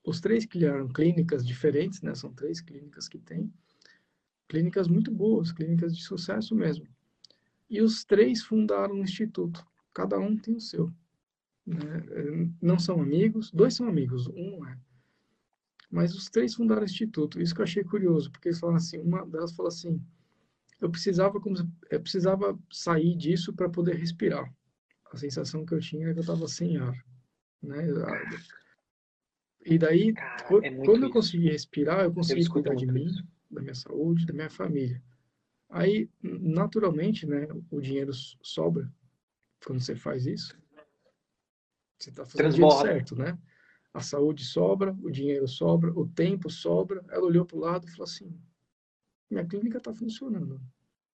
[0.03, 2.15] os três criaram clínicas diferentes, né?
[2.15, 3.51] São três clínicas que têm
[4.51, 6.86] clínicas muito boas, clínicas de sucesso mesmo.
[7.69, 9.65] E os três fundaram um instituto.
[9.93, 10.91] Cada um tem o seu.
[11.65, 11.79] Né?
[12.62, 14.77] Não são amigos, dois são amigos, um é.
[15.89, 17.41] Mas os três fundaram o instituto.
[17.41, 20.01] Isso que eu achei curioso, porque eles falaram assim, uma delas falou assim,
[20.82, 21.39] eu precisava,
[21.89, 24.52] eu precisava sair disso para poder respirar.
[25.12, 26.96] A sensação que eu tinha era que eu estava sem ar.
[27.62, 27.86] Né?
[29.63, 33.06] E daí, Cara, quando, é quando eu consegui respirar, eu consegui eu cuidar de mim,
[33.06, 33.24] isso.
[33.50, 35.02] da minha saúde, da minha família.
[35.70, 38.91] Aí, naturalmente, né, o dinheiro sobra
[39.63, 40.60] quando você faz isso.
[42.00, 43.38] Você está fazendo o certo, né?
[43.94, 47.04] A saúde sobra, o dinheiro sobra, o tempo sobra.
[47.10, 48.41] Ela olhou para o lado e falou assim:
[49.32, 50.62] minha clínica está funcionando.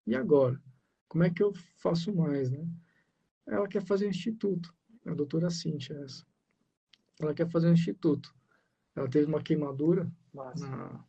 [0.06, 0.62] E agora?
[1.08, 2.68] Como é que eu faço mais, né?
[3.46, 4.76] Ela quer fazer um instituto.
[5.06, 6.26] A doutora Cintia, essa.
[7.20, 8.34] Ela quer fazer um instituto.
[8.96, 11.06] Ela teve uma queimadura na,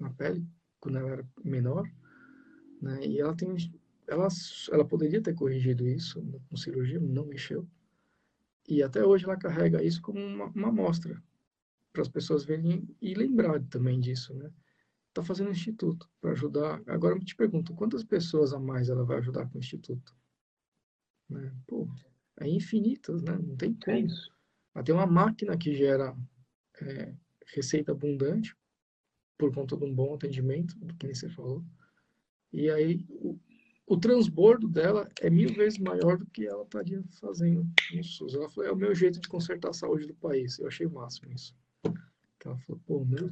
[0.00, 0.46] na pele
[0.80, 1.86] quando ela era menor
[2.82, 3.06] né?
[3.06, 3.54] E ela tem,
[4.08, 4.26] ela,
[4.72, 7.66] ela poderia ter corrigido isso com cirurgia, não mexeu.
[8.68, 11.22] E até hoje ela carrega isso como uma, uma amostra
[11.92, 14.50] para as pessoas verem e lembrar também disso, né?
[15.12, 16.82] Está fazendo um instituto para ajudar.
[16.86, 20.16] Agora eu te pergunto, quantas pessoas a mais ela vai ajudar com o instituto?
[21.28, 21.54] Né?
[21.66, 21.86] Pô,
[22.40, 23.36] é infinitas, né?
[23.36, 23.92] Não tem como.
[23.94, 24.06] É
[24.74, 26.16] ela tem uma máquina que gera
[26.80, 27.14] é,
[27.54, 28.56] receita abundante
[29.36, 31.62] por conta de um bom atendimento, do que você falou.
[32.50, 33.38] E aí o,
[33.86, 38.34] o transbordo dela é mil vezes maior do que ela estaria fazendo no SUS.
[38.34, 40.58] Ela falou, é o meu jeito de consertar a saúde do país.
[40.58, 41.54] Eu achei o máximo isso.
[42.42, 43.28] Ela falou, pô, meu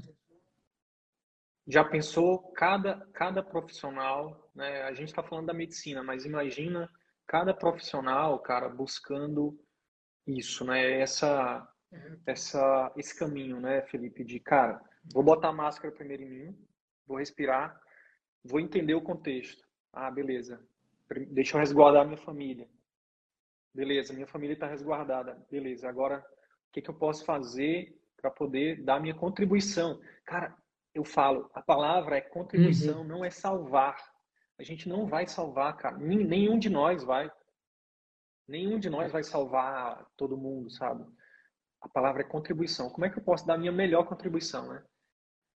[1.70, 4.82] Já pensou cada, cada profissional, né?
[4.82, 6.90] A gente está falando da medicina, mas imagina
[7.28, 9.56] cada profissional, cara, buscando
[10.26, 11.00] isso, né?
[11.00, 11.72] Essa,
[12.26, 14.24] essa, esse caminho, né, Felipe?
[14.24, 16.58] De, cara, vou botar a máscara primeiro em mim,
[17.06, 17.80] vou respirar,
[18.44, 19.64] vou entender o contexto.
[19.92, 20.60] Ah, beleza.
[21.28, 22.68] Deixa eu resguardar minha família.
[23.72, 25.40] Beleza, minha família está resguardada.
[25.48, 30.00] Beleza, agora o que, que eu posso fazer para poder dar minha contribuição?
[30.24, 30.56] Cara,
[30.94, 33.06] eu falo, a palavra é contribuição, uhum.
[33.06, 33.96] não é salvar.
[34.58, 35.96] A gente não vai salvar, cara.
[35.96, 37.30] Nenhum de nós vai.
[38.46, 41.04] Nenhum de nós vai salvar todo mundo, sabe?
[41.80, 42.90] A palavra é contribuição.
[42.90, 44.84] Como é que eu posso dar a minha melhor contribuição, né?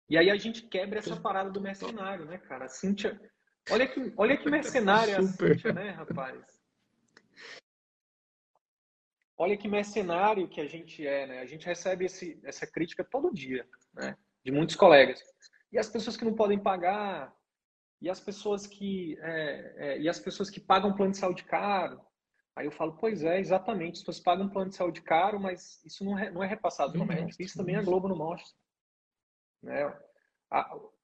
[0.08, 2.66] E aí a gente quebra essa parada do mercenário, né, cara?
[2.66, 3.18] A Cíntia.
[3.70, 6.44] Olha que, olha que mercenária a Cíntia, né, rapaz?
[9.38, 11.40] Olha que mercenário que a gente é, né?
[11.40, 14.16] A gente recebe esse, essa crítica todo dia, né?
[14.44, 15.22] De muitos colegas.
[15.72, 17.34] E as pessoas que não podem pagar,
[18.00, 22.00] e as pessoas que é, é, e as pessoas que pagam plano de saúde caro.
[22.54, 26.04] Aí eu falo, pois é, exatamente, as pessoas pagam plano de saúde caro, mas isso
[26.04, 27.42] não, é, não é repassado para o médico.
[27.42, 28.52] Isso também a Globo não mostra.
[29.62, 29.96] Né?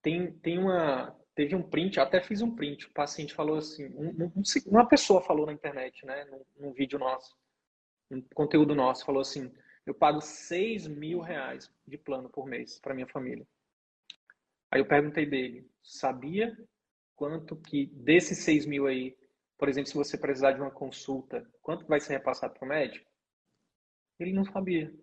[0.03, 4.09] tem, tem uma, teve um print, até fiz um print, o paciente falou assim, um,
[4.25, 7.37] um, uma pessoa falou na internet, né, num, num vídeo nosso,
[8.11, 9.53] um conteúdo nosso, falou assim:
[9.89, 13.47] eu pago 6 mil reais de plano por mês para minha família.
[14.71, 16.55] Aí eu perguntei dele, sabia
[17.17, 19.17] quanto que desses 6 mil aí,
[19.57, 23.11] por exemplo, se você precisar de uma consulta, quanto vai ser repassado para o médico?
[24.21, 24.95] Ele não sabia.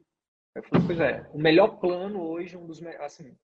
[0.53, 3.35] Eu falei, pois é, o melhor plano hoje, um dos assim,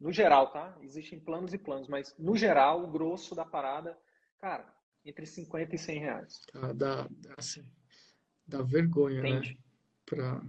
[0.00, 0.76] no geral, tá?
[0.80, 3.96] Existem planos e planos, mas no geral, o grosso da parada,
[4.38, 6.40] cara, entre 50 e 100 reais.
[6.54, 7.06] Ah, dá,
[7.36, 7.70] assim,
[8.46, 9.28] dá vergonha, né?
[9.28, 9.54] Entende?
[9.54, 9.63] né?
[10.06, 10.42] Pra,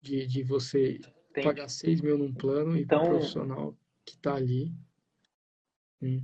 [0.00, 0.94] de, de você
[1.30, 1.46] Entende?
[1.46, 4.72] pagar 6 mil num plano então, e o profissional que tá ali.
[6.00, 6.22] Hum.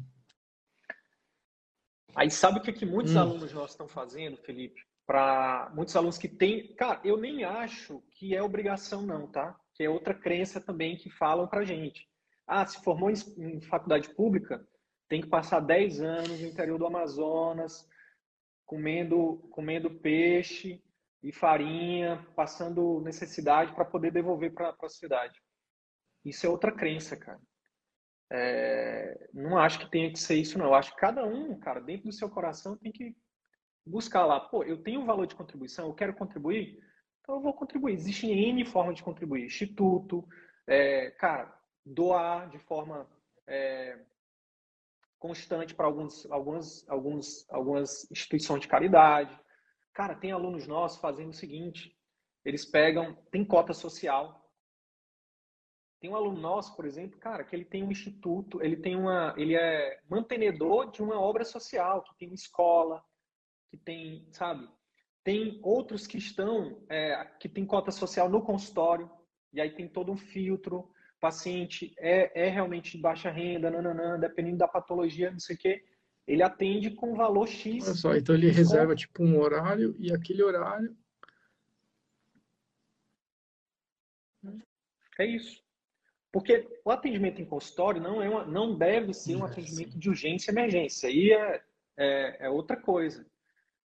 [2.15, 3.21] Aí sabe o que, que muitos hum.
[3.21, 4.81] alunos nossos estão fazendo, Felipe?
[5.07, 6.75] Para muitos alunos que têm.
[6.77, 9.59] Cara, eu nem acho que é obrigação, não, tá?
[9.75, 12.09] Que é outra crença também que falam pra gente.
[12.47, 14.67] Ah, se formou em, em faculdade pública,
[15.09, 17.89] tem que passar 10 anos no interior do Amazonas,
[18.65, 20.83] comendo, comendo peixe
[21.23, 25.39] e farinha, passando necessidade para poder devolver para a sociedade.
[26.25, 27.41] Isso é outra crença, cara.
[28.31, 30.67] É, não acho que tenha que ser isso, não.
[30.67, 33.15] Eu acho que cada um, cara, dentro do seu coração tem que
[33.87, 34.41] buscar lá.
[34.41, 36.79] Pô, eu tenho um valor de contribuição, eu quero contribuir,
[37.21, 37.95] então eu vou contribuir.
[37.95, 39.45] Existem N formas de contribuir.
[39.45, 40.27] Instituto,
[40.67, 41.55] é, cara,
[41.85, 43.09] doar de forma
[43.47, 43.99] é,
[45.19, 49.39] constante para alguns, algumas, alguns, algumas instituições de caridade.
[49.93, 51.97] Cara, tem alunos nossos fazendo o seguinte:
[52.45, 54.41] eles pegam, tem cota social.
[56.01, 59.33] Tem um aluno nosso, por exemplo, cara, que ele tem um instituto, ele tem uma,
[59.37, 63.01] ele é mantenedor de uma obra social, que tem uma escola,
[63.71, 64.69] que tem, sabe?
[65.23, 69.09] Tem outros que estão, é, que tem cota social no consultório,
[69.53, 70.91] e aí tem todo um filtro
[71.21, 75.85] paciente é, é realmente de baixa renda, nananã, dependendo da patologia, não sei o quê,
[76.33, 77.85] ele atende com valor X.
[77.85, 80.97] Olha só, então ele reserva tipo um horário e aquele horário.
[85.19, 85.63] É isso.
[86.33, 90.51] Porque o atendimento em consultório não, é uma, não deve ser um atendimento de urgência
[90.51, 91.07] e emergência.
[91.11, 91.63] Aí é,
[91.99, 93.27] é, é outra coisa.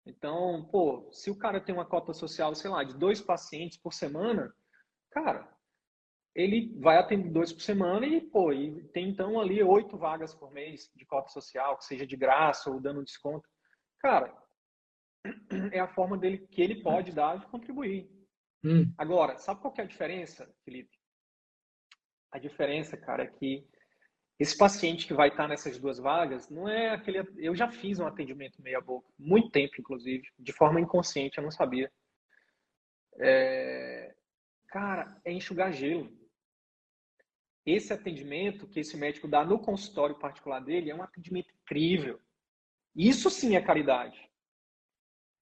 [0.05, 3.93] Então, pô, se o cara tem uma cota social, sei lá, de dois pacientes por
[3.93, 4.53] semana,
[5.11, 5.53] cara,
[6.38, 10.51] ele vai atender dois por semana e, pô, e tem então ali oito vagas por
[10.51, 13.49] mês de cota social, que seja de graça ou dando desconto.
[13.99, 14.31] Cara,
[15.73, 18.07] é a forma dele que ele pode dar de contribuir.
[18.63, 18.93] Hum.
[18.99, 20.95] Agora, sabe qual que é a diferença, Felipe?
[22.31, 23.67] A diferença, cara, é que
[24.38, 27.27] esse paciente que vai estar nessas duas vagas não é aquele.
[27.38, 31.49] Eu já fiz um atendimento meia boca, muito tempo, inclusive, de forma inconsciente, eu não
[31.49, 31.91] sabia.
[33.19, 34.13] É...
[34.67, 36.26] Cara, é enxugar gelo
[37.68, 42.18] esse atendimento que esse médico dá no consultório particular dele é um atendimento incrível.
[42.95, 44.18] Isso sim é caridade.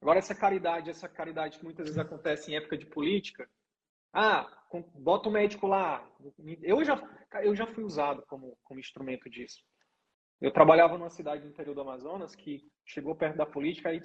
[0.01, 3.47] Agora, essa caridade, essa caridade que muitas vezes acontece em época de política,
[4.11, 4.47] ah,
[4.95, 6.03] bota o médico lá.
[6.63, 6.99] Eu já,
[7.43, 9.63] eu já fui usado como, como instrumento disso.
[10.41, 14.01] Eu trabalhava numa cidade do interior do Amazonas que chegou perto da política e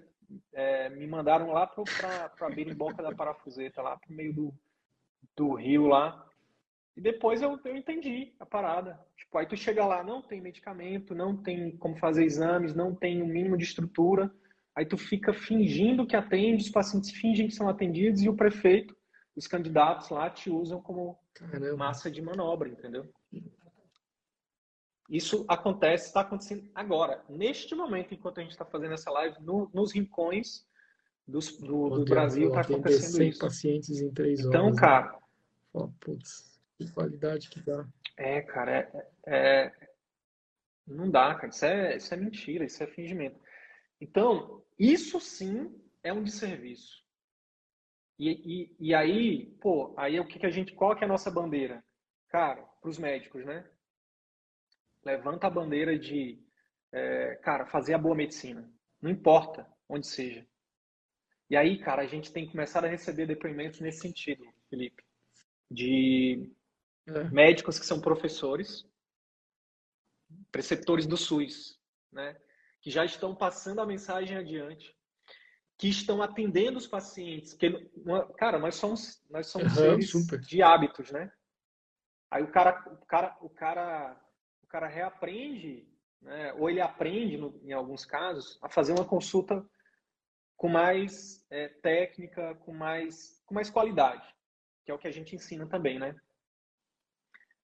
[0.53, 4.55] é, me mandaram lá para a beira da parafuseta, lá para o meio do,
[5.37, 6.30] do rio lá.
[7.01, 9.01] E depois eu, eu entendi a parada.
[9.17, 13.23] Tipo, aí tu chega lá, não tem medicamento, não tem como fazer exames, não tem
[13.23, 14.31] o um mínimo de estrutura.
[14.77, 18.95] Aí tu fica fingindo que atende, os pacientes fingem que são atendidos e o prefeito
[19.35, 21.75] os candidatos lá te usam como Caramba.
[21.75, 23.11] massa de manobra, entendeu?
[25.09, 29.71] Isso acontece, está acontecendo agora, neste momento, enquanto a gente está fazendo essa live, no,
[29.73, 30.67] nos rincões
[31.27, 33.39] dos, do, do Brasil está acontecendo 100 isso.
[33.39, 34.77] pacientes em três então, horas.
[34.77, 35.13] Então, cara...
[35.13, 35.19] Né?
[35.73, 36.50] Oh, putz,
[36.89, 37.87] qualidade que dá.
[38.17, 38.73] É, cara,
[39.27, 39.73] é, é,
[40.87, 41.49] não dá, cara.
[41.49, 43.41] Isso é, isso é mentira, isso é fingimento.
[44.01, 47.05] Então, isso sim é um desserviço.
[48.19, 50.75] E, e, e aí, pô, aí o que, que a gente.
[50.75, 51.83] Qual que é a nossa bandeira?
[52.29, 53.69] Cara, para os médicos, né?
[55.05, 56.39] levanta a bandeira de,
[56.93, 58.71] é, cara, fazer a boa medicina.
[59.01, 60.47] Não importa onde seja.
[61.49, 65.03] E aí, cara, a gente tem que começar a receber depoimentos nesse sentido, Felipe,
[65.71, 66.49] de
[67.07, 67.25] é.
[67.25, 68.87] médicos que são professores,
[70.51, 71.79] preceptores do SUS,
[72.13, 72.37] né?
[72.81, 74.97] Que já estão passando a mensagem adiante,
[75.77, 77.53] que estão atendendo os pacientes.
[77.53, 77.91] Que,
[78.39, 81.31] cara, nós somos, nós somos uhum, seres de hábitos, né?
[82.31, 84.21] Aí o cara, o cara, o cara
[84.71, 85.87] cara reaprende,
[86.23, 89.67] né, ou ele aprende, no, em alguns casos, a fazer uma consulta
[90.57, 94.25] com mais é, técnica, com mais, com mais qualidade,
[94.85, 96.15] que é o que a gente ensina também, né?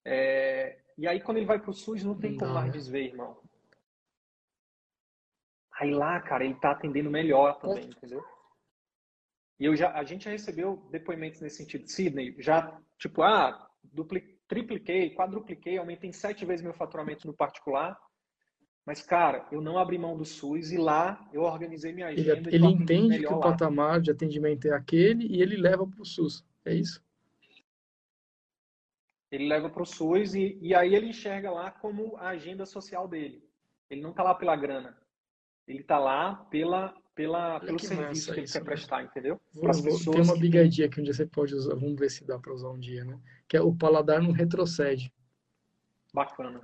[0.09, 2.73] É, e aí, quando ele vai para o SUS, não tem não como mais né?
[2.73, 3.37] desver, irmão.
[5.81, 8.25] Aí lá, cara, ele tá atendendo melhor também, entendeu?
[9.59, 11.89] E eu já, a gente já recebeu depoimentos nesse sentido.
[11.89, 17.99] Sidney, já, tipo, ah, dupli, tripliquei, quadrupliquei, aumentei sete vezes meu faturamento no particular.
[18.87, 22.49] Mas, cara, eu não abri mão do SUS e lá eu organizei minha agenda.
[22.49, 23.51] Ele, ele entende que o lá.
[23.51, 26.47] patamar de atendimento é aquele e ele leva para o SUS.
[26.65, 27.05] É isso?
[29.37, 33.07] Ele leva para o SUS e, e aí ele enxerga lá como a agenda social
[33.07, 33.47] dele.
[33.91, 34.97] Ele não está lá pela grana.
[35.68, 39.39] Ele está lá pela, pela, pelo que serviço que ele quer prestar, entendeu?
[39.53, 42.39] Vou, vou, tem uma bigadinha que um dia você pode usar, vamos ver se dá
[42.39, 43.20] para usar um dia, né?
[43.47, 45.12] Que é o paladar não retrocede.
[46.14, 46.62] Bacana.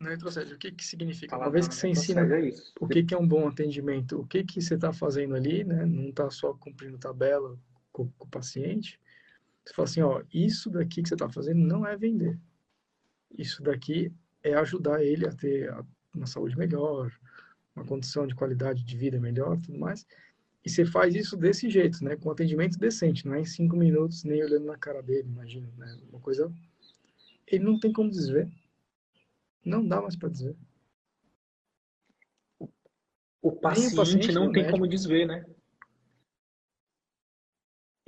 [0.00, 0.54] Não retrocede.
[0.54, 1.32] O que que significa?
[1.32, 2.50] Paladar Uma vez que você ensina é
[2.80, 5.84] o que que é um bom atendimento, o que que você está fazendo ali, né?
[5.84, 7.58] Não está só cumprindo tabela
[7.92, 8.98] com, com o paciente.
[9.64, 12.38] Você fala assim, ó, isso daqui que você está fazendo não é vender.
[13.36, 15.72] Isso daqui é ajudar ele a ter
[16.14, 17.12] uma saúde melhor,
[17.74, 20.06] uma condição de qualidade de vida melhor, tudo mais.
[20.64, 22.16] E você faz isso desse jeito, né?
[22.16, 25.98] Com atendimento decente, não é em cinco minutos, nem olhando na cara dele, imagina, né?
[26.10, 26.52] Uma coisa...
[27.46, 28.48] Ele não tem como desver.
[29.64, 30.56] Não dá mais para desver.
[33.42, 34.72] O paciente, o paciente não tem médico.
[34.72, 35.46] como desver, né?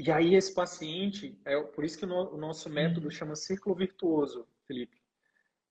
[0.05, 3.76] E aí esse paciente, é por isso que o, no, o nosso método chama círculo
[3.76, 5.00] virtuoso, Felipe.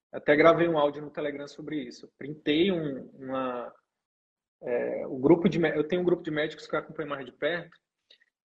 [0.09, 2.09] Até gravei um áudio no Telegram sobre isso.
[2.17, 3.73] Printei um, uma,
[4.61, 7.33] é, o grupo de eu tenho um grupo de médicos que eu acompanho mais de
[7.33, 7.77] perto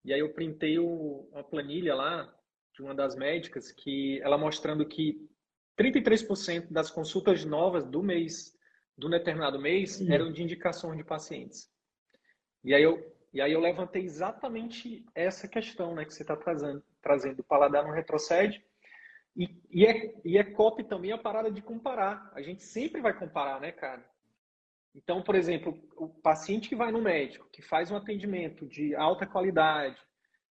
[0.04, 2.34] e aí eu printei o, uma planilha lá
[2.74, 5.24] de uma das médicas que ela mostrando que
[5.78, 8.56] 33% das consultas novas do mês
[8.98, 10.12] do determinado mês Sim.
[10.12, 11.70] eram de indicações de pacientes
[12.64, 16.82] e aí eu e aí eu levantei exatamente essa questão né que você está trazendo
[17.00, 18.60] trazendo o paladar não retrocede
[19.36, 22.30] e, e, é, e é copy também a parada de comparar.
[22.34, 24.02] A gente sempre vai comparar, né, cara?
[24.94, 29.26] Então, por exemplo, o paciente que vai no médico, que faz um atendimento de alta
[29.26, 30.00] qualidade,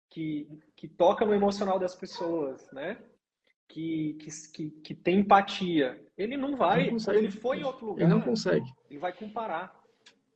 [0.09, 3.01] que, que toca no emocional das pessoas, né?
[3.69, 8.13] Que, que, que, tem empatia, ele não vai, não ele foi em outro lugar, ele
[8.13, 8.69] não consegue.
[8.89, 9.73] Ele vai comparar.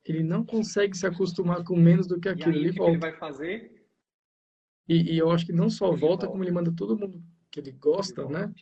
[0.08, 2.52] Ele não consegue se acostumar com menos do que aquilo.
[2.52, 3.86] E aí, ele, que, que ele vai fazer?
[4.88, 7.60] E, e, eu acho que não só volta, volta, como ele manda todo mundo que
[7.60, 8.54] ele gosta, ele né?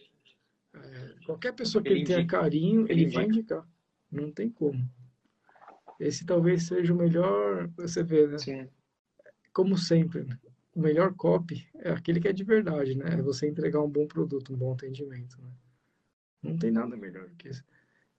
[0.74, 3.66] É, qualquer pessoa que ele, ele tenha carinho, ele, ele vai indicar.
[4.10, 4.88] Não tem como.
[6.00, 8.38] Esse talvez seja o melhor, você vê, né?
[8.38, 8.68] Sim.
[9.52, 10.38] Como sempre, né?
[10.76, 13.14] o melhor copy é aquele que é de verdade, né?
[13.14, 15.50] É você entregar um bom produto, um bom atendimento, né?
[16.42, 17.64] Não tem nada melhor que isso.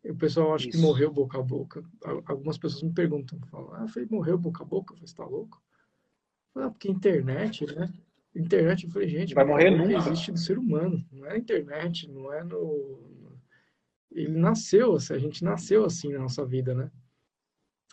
[0.03, 0.77] O pessoal acha isso.
[0.77, 1.83] que morreu boca a boca.
[2.25, 4.95] Algumas pessoas me perguntam, falam, ah, falei, morreu boca a boca?
[4.95, 5.61] Você está louco?
[6.55, 7.91] Ah, porque internet, né?
[8.35, 9.97] Internet, eu falei, gente, vai morrer nunca.
[9.97, 13.35] existe do ser humano, não é internet, não é no.
[14.11, 16.89] Ele nasceu, assim, a gente nasceu assim na nossa vida, né?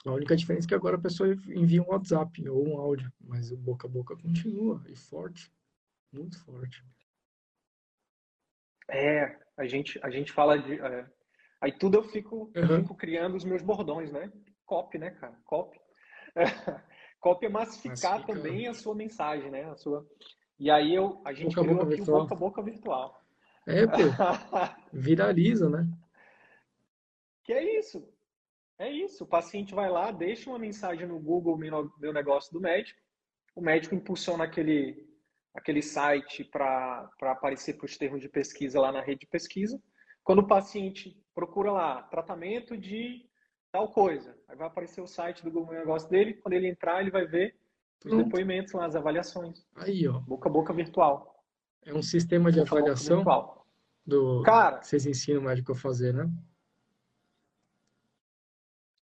[0.07, 3.51] A única diferença é que agora a pessoa envia um WhatsApp ou um áudio, mas
[3.51, 5.51] o boca a boca continua e forte,
[6.13, 6.85] muito forte.
[8.89, 10.79] É, a gente, a gente fala de.
[10.79, 11.07] É,
[11.65, 12.81] aí tudo eu fico, uhum.
[12.81, 14.31] fico criando os meus bordões, né?
[14.67, 15.35] Copy, né, cara?
[15.45, 15.81] Copy.
[17.21, 18.35] Copy é massificar Massifica.
[18.35, 19.65] também a sua mensagem, né?
[19.65, 20.07] A sua...
[20.59, 22.17] E aí eu, a gente boca criou aqui virtual.
[22.17, 23.25] o boca a boca virtual.
[23.67, 23.97] É, pô.
[24.93, 25.89] Viraliza, né?
[27.45, 28.07] Que é isso.
[28.79, 29.25] É isso.
[29.25, 33.01] O paciente vai lá, deixa uma mensagem no Google Meu Negócio do médico.
[33.55, 35.09] O médico impulsiona aquele,
[35.55, 39.81] aquele site para aparecer para os termos de pesquisa lá na rede de pesquisa.
[40.23, 43.29] Quando o paciente procura lá tratamento de
[43.73, 46.35] tal coisa, aí vai aparecer o site do Google Negócio dele.
[46.35, 47.59] Quando ele entrar, ele vai ver
[48.05, 48.25] os Pronto.
[48.25, 49.67] depoimentos lá, as avaliações.
[49.75, 50.21] Aí, ó.
[50.21, 51.45] Boca a boca virtual.
[51.83, 53.25] É um sistema de boca avaliação
[54.07, 56.31] do Cara, que vocês ensinam o médico a fazer, né?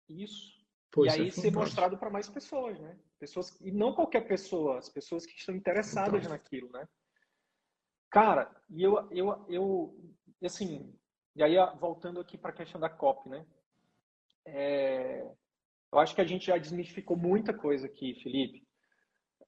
[0.09, 0.55] Isso.
[0.91, 2.97] Pô, e aí é ser mostrado para mais pessoas, né?
[3.19, 6.33] Pessoas e não qualquer pessoa, as pessoas que estão interessadas fantástico.
[6.33, 6.87] naquilo, né?
[8.09, 9.99] Cara, e eu eu eu
[10.43, 10.97] assim,
[11.35, 13.45] e aí voltando aqui para a questão da COP, né?
[14.45, 15.27] É,
[15.91, 18.65] eu acho que a gente já desmistificou muita coisa aqui, Felipe.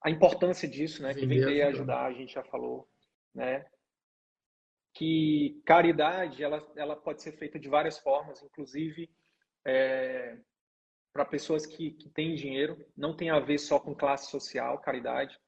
[0.02, 1.14] A importância disso, né?
[1.14, 2.88] Que vender e ajudar, a gente já falou,
[3.34, 3.66] né?
[4.94, 9.10] Que caridade, ela, ela pode ser feita de várias formas, inclusive
[9.64, 10.36] é,
[11.12, 15.38] para pessoas que, que têm dinheiro, não tem a ver só com classe social, caridade.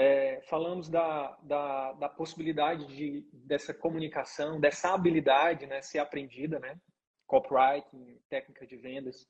[0.00, 6.78] É, falamos da, da, da, possibilidade de, dessa comunicação, dessa habilidade né, ser aprendida, né?
[7.26, 9.26] copywriting, técnica de vendas,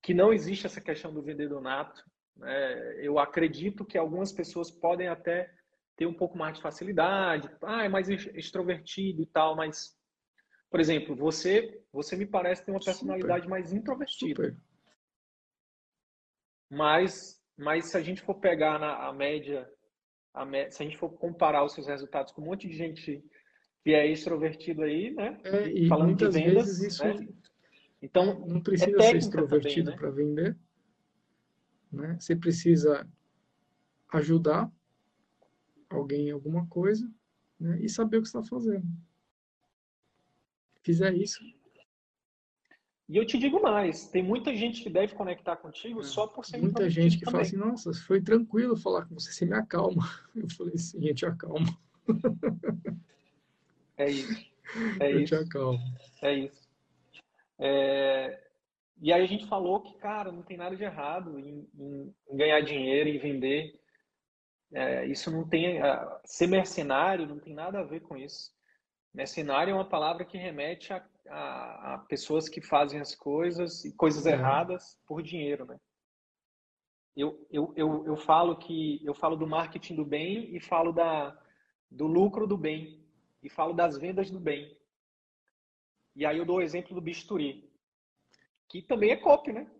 [0.00, 2.04] que não existe essa questão do vendedor nato.
[2.36, 3.04] Né?
[3.04, 5.52] Eu acredito que algumas pessoas podem até
[5.96, 9.98] ter um pouco mais de facilidade, ah, é mais extrovertido e tal, mas
[10.70, 13.48] por exemplo, você, você me parece ter uma personalidade Super.
[13.48, 14.42] mais introvertida.
[14.42, 14.56] Super.
[16.68, 19.68] Mas, mas se a gente for pegar na a média,
[20.32, 23.24] a se a gente for comparar os seus resultados com um monte de gente
[23.82, 25.38] que é extrovertido aí, né?
[25.44, 27.28] É, e Falando muitas de vendas, vezes isso né?
[28.00, 29.96] então não precisa é ser extrovertido né?
[29.96, 30.56] para vender,
[31.92, 32.16] né?
[32.18, 33.06] Você precisa
[34.12, 34.70] ajudar
[35.90, 37.08] alguém em alguma coisa,
[37.60, 37.78] né?
[37.80, 38.86] E saber o que está fazendo
[40.84, 41.42] fizer isso.
[43.08, 46.04] E eu te digo mais, tem muita gente que deve conectar contigo é.
[46.04, 47.32] só por ser Muita gente que também.
[47.32, 50.02] fala assim, nossa, foi tranquilo falar com você, você me acalma.
[50.34, 51.66] Eu falei assim, gente, te acalma.
[53.96, 54.52] É isso.
[54.98, 55.36] É eu isso.
[55.36, 55.78] te acalmo.
[56.20, 56.68] É isso.
[57.60, 58.40] É...
[59.00, 62.36] E aí a gente falou que, cara, não tem nada de errado em, em, em
[62.36, 63.80] ganhar dinheiro e vender.
[64.72, 65.78] É, isso não tem...
[66.24, 68.52] ser mercenário não tem nada a ver com isso.
[69.12, 73.92] Mercenário é uma palavra que remete a, a, a pessoas que fazem as coisas e
[73.92, 74.32] coisas é.
[74.32, 75.78] erradas por dinheiro, né?
[77.16, 81.36] Eu, eu, eu, eu falo que eu falo do marketing do bem e falo da,
[81.88, 83.04] do lucro do bem
[83.42, 84.76] e falo das vendas do bem.
[86.16, 87.70] E aí eu dou o exemplo do bisturi,
[88.68, 89.70] que também é copy, né?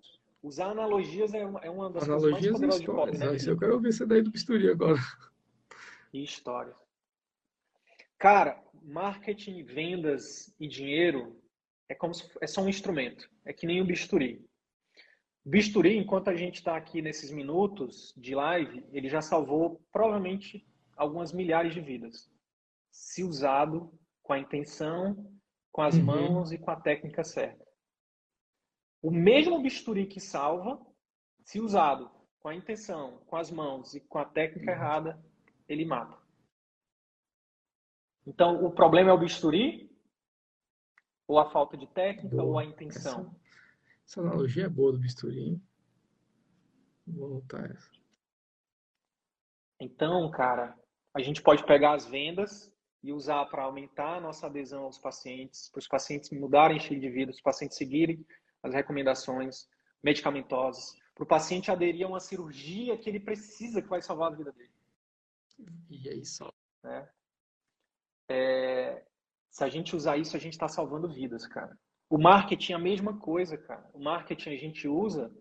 [0.43, 3.37] Usar analogias é uma, é uma das analogias coisas mais poderosas de copy, né?
[3.37, 4.99] Isso eu quero ouvir você daí do bisturi agora.
[6.13, 6.84] E histórias.
[8.19, 11.41] Cara, marketing, vendas e dinheiro
[11.89, 13.29] é como se, é só um instrumento.
[13.45, 14.45] É que nem o bisturi.
[15.45, 21.33] Bisturi, enquanto a gente está aqui nesses minutos de live, ele já salvou provavelmente algumas
[21.33, 22.31] milhares de vidas.
[22.91, 23.93] Se usado
[24.23, 25.31] com a intenção,
[25.71, 26.05] com as uhum.
[26.05, 27.63] mãos e com a técnica certa.
[29.03, 30.81] O mesmo bisturi que salva,
[31.45, 34.77] se usado com a intenção, com as mãos e com a técnica uhum.
[34.77, 35.25] errada,
[35.69, 36.24] ele mata.
[38.27, 39.91] Então, o problema é o bisturi?
[41.27, 42.45] Ou a falta de técnica boa.
[42.45, 43.21] ou a intenção?
[43.21, 43.37] Essa,
[44.07, 45.63] essa, analogia é boa do bisturi, hein?
[47.07, 47.91] Vou voltar essa.
[49.81, 50.79] Então, cara,
[51.13, 52.73] a gente pode pegar as vendas
[53.03, 57.11] e usar para aumentar a nossa adesão aos pacientes, para os pacientes mudarem estilo de
[57.11, 58.27] vida, os pacientes seguirem
[58.63, 59.69] as recomendações
[60.03, 64.35] medicamentosas, para o paciente aderir a uma cirurgia que ele precisa, que vai salvar a
[64.35, 64.73] vida dele.
[65.91, 66.51] E aí só.
[66.83, 67.09] Né?
[68.29, 69.03] É,
[69.51, 71.79] se a gente usar isso, a gente está salvando vidas, cara.
[72.09, 73.89] O marketing é a mesma coisa, cara.
[73.93, 75.33] O marketing a gente usa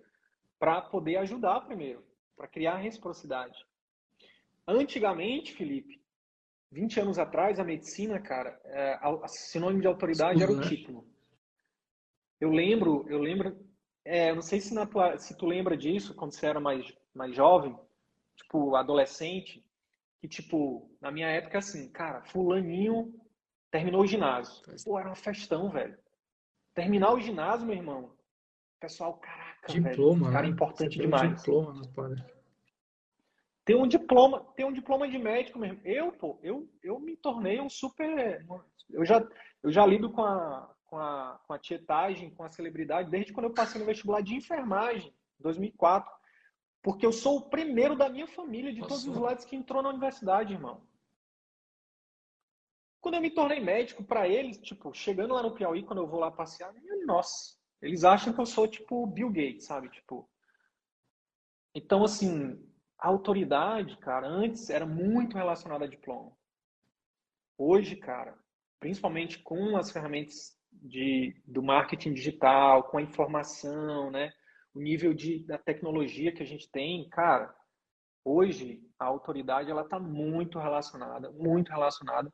[0.59, 2.03] para poder ajudar primeiro,
[2.35, 3.65] para criar reciprocidade.
[4.67, 6.01] Antigamente, Felipe,
[6.71, 10.67] 20 anos atrás, a medicina, cara, é, a, sinônimo de autoridade era o né?
[10.67, 11.05] título.
[12.39, 13.57] Eu lembro, eu lembro,
[14.03, 17.77] é, não sei se, tua, se tu lembra disso quando você era mais, mais jovem,
[18.35, 19.62] tipo adolescente,
[20.23, 23.13] que, tipo, na minha época, assim, cara, fulaninho
[23.69, 24.63] terminou o ginásio.
[24.85, 25.97] Pô, era uma festão, velho.
[26.73, 28.15] Terminar o ginásio, meu irmão,
[28.79, 30.53] pessoal, caraca, diploma, velho, cara né?
[30.53, 31.29] importante demais.
[31.29, 32.15] Um diploma, não
[33.65, 35.81] Tem um diploma, tem um diploma de médico mesmo.
[35.83, 38.45] Eu, pô, eu, eu me tornei um super.
[38.91, 39.27] Eu já,
[39.61, 43.47] eu já lido com a, com a, com a tietagem, com a celebridade, desde quando
[43.47, 46.09] eu passei no vestibular de enfermagem, 2004.
[46.83, 48.89] Porque eu sou o primeiro da minha família, de Nossa.
[48.89, 50.85] todos os lados, que entrou na universidade, irmão.
[52.99, 56.19] Quando eu me tornei médico, para eles, tipo, chegando lá no Piauí, quando eu vou
[56.19, 56.73] lá passear,
[57.05, 59.89] nossa, eles acham que eu sou, tipo, Bill Gates, sabe?
[59.89, 60.29] Tipo.
[61.73, 62.61] Então, assim,
[62.99, 66.31] a autoridade, cara, antes era muito relacionada a diploma.
[67.57, 68.37] Hoje, cara,
[68.79, 74.33] principalmente com as ferramentas de, do marketing digital, com a informação, né?
[74.73, 77.55] O nível de, da tecnologia que a gente tem, cara,
[78.23, 82.31] hoje a autoridade ela está muito relacionada, muito relacionada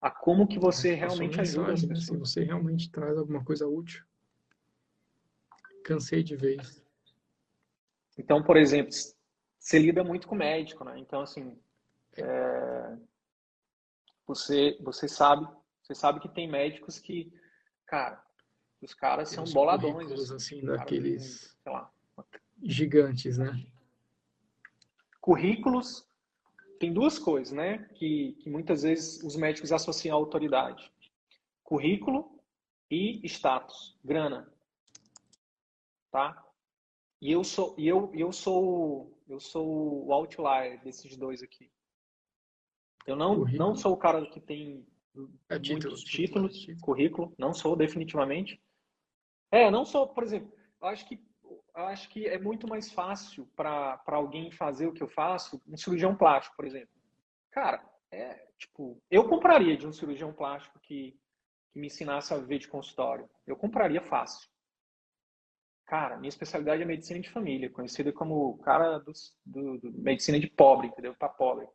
[0.00, 1.94] a como que você realmente ajuda né?
[1.96, 4.04] Se você realmente traz alguma coisa útil.
[5.84, 6.86] Cansei de ver isso.
[8.16, 8.92] Então, por exemplo,
[9.58, 10.98] você lida muito com médico, né?
[10.98, 11.58] Então, assim,
[12.16, 12.96] é...
[14.26, 15.48] você, você sabe,
[15.82, 17.32] você sabe que tem médicos que,
[17.86, 18.22] cara,
[18.80, 20.12] os caras são boladões.
[20.12, 21.90] Assim, assim daqueles sei lá,
[22.62, 23.66] gigantes, né?
[25.20, 26.06] Currículos,
[26.78, 27.78] tem duas coisas, né?
[27.94, 30.90] Que, que muitas vezes os médicos associam à autoridade.
[31.62, 32.40] Currículo
[32.90, 34.50] e status, grana.
[36.10, 36.44] Tá?
[37.20, 41.70] E eu sou, e eu, eu sou, eu sou o outlier desses dois aqui.
[43.06, 44.86] Eu não, não sou o cara que tem
[45.48, 48.60] é, muitos títulos, títulos, currículo, não sou definitivamente.
[49.50, 51.20] É, não sou, por exemplo, acho que
[51.74, 56.14] acho que é muito mais fácil para alguém fazer o que eu faço, um cirurgião
[56.14, 56.90] plástico, por exemplo.
[57.50, 61.18] Cara, é tipo, eu compraria de um cirurgião plástico que,
[61.72, 63.28] que me ensinasse a viver de consultório.
[63.46, 64.48] Eu compraria fácil.
[65.86, 69.12] Cara, minha especialidade é medicina de família, conhecida como cara do,
[69.46, 71.14] do, do medicina de pobre, entendeu?
[71.14, 71.66] Para pobre.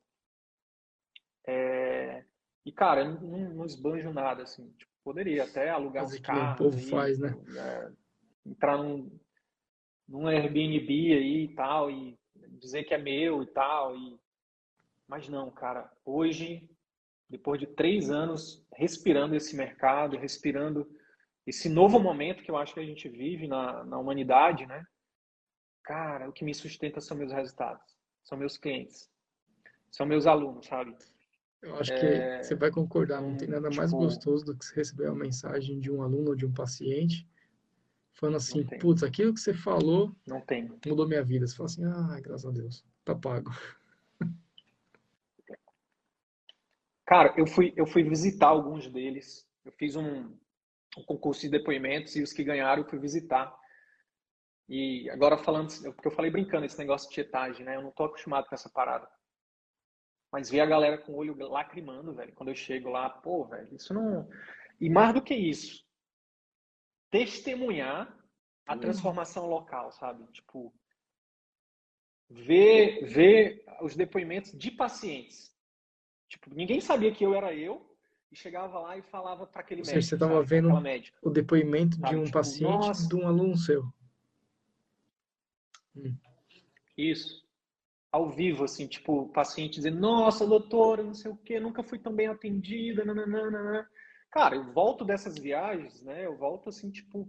[1.48, 2.24] É...
[2.66, 4.70] E, cara, eu não, não esbanjo nada, assim.
[4.74, 6.60] Tipo, poderia até alugar Mas uns carros.
[6.60, 7.36] O povo aí, faz, né?
[7.58, 7.92] É,
[8.46, 9.12] entrar num,
[10.08, 12.18] num Airbnb aí e tal, e
[12.60, 13.96] dizer que é meu e tal.
[13.96, 14.20] E...
[15.08, 15.92] Mas não, cara.
[16.06, 16.70] Hoje,
[17.30, 20.90] depois de três anos respirando esse mercado, respirando
[21.46, 24.86] esse novo momento que eu acho que a gente vive na, na humanidade, né?
[25.84, 27.84] Cara, o que me sustenta são meus resultados,
[28.24, 29.12] são meus clientes,
[29.92, 30.96] são meus alunos, sabe?
[31.64, 32.40] Eu acho é...
[32.40, 34.04] que você vai concordar, não tem nada mais tipo...
[34.04, 37.28] gostoso do que receber uma mensagem de um aluno ou de um paciente
[38.24, 40.72] falando assim, putz, aquilo que você falou não tem.
[40.86, 41.46] mudou minha vida.
[41.46, 43.52] Você fala assim, ah, graças a Deus, tá pago.
[47.06, 49.46] Cara, eu fui, eu fui visitar alguns deles.
[49.66, 50.34] Eu fiz um,
[50.98, 53.54] um concurso de depoimentos e os que ganharam eu fui visitar.
[54.70, 57.76] E agora falando, porque eu falei brincando esse negócio de tietagem, né?
[57.76, 59.06] Eu não tô acostumado com essa parada.
[60.34, 63.72] Mas vi a galera com o olho lacrimando, velho, quando eu chego lá, pô, velho,
[63.72, 64.28] isso não.
[64.82, 65.86] E mais do que isso,
[67.12, 68.18] testemunhar
[68.66, 70.26] a transformação local, sabe?
[70.32, 70.74] Tipo,
[72.28, 75.56] ver, ver os depoimentos de pacientes.
[76.28, 77.96] Tipo, ninguém sabia que eu era eu,
[78.32, 80.02] e chegava lá e falava para aquele médico.
[80.02, 80.70] Você estava vendo
[81.22, 82.10] o depoimento sabe?
[82.10, 83.08] de um tipo, paciente nossa.
[83.08, 83.84] de um aluno seu.
[85.96, 86.18] Hum.
[86.98, 87.43] Isso.
[88.14, 91.98] Ao vivo, assim, tipo, o paciente dizendo, nossa, doutora, não sei o quê, nunca fui
[91.98, 93.90] tão bem atendida, nananana.
[94.30, 96.26] Cara, eu volto dessas viagens, né?
[96.26, 97.28] Eu volto assim, tipo,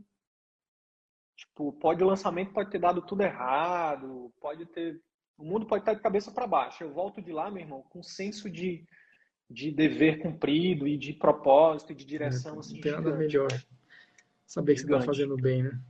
[1.35, 5.01] tipo, pode o lançamento pode ter dado tudo errado, pode ter,
[5.39, 6.85] o mundo pode estar de cabeça para baixo.
[6.85, 8.87] Eu volto de lá, meu irmão, com senso de
[9.49, 12.57] de dever cumprido e de propósito e de direção.
[12.57, 13.49] É, assim, não tem nada melhor.
[14.47, 15.81] Saber que você está fazendo bem, né?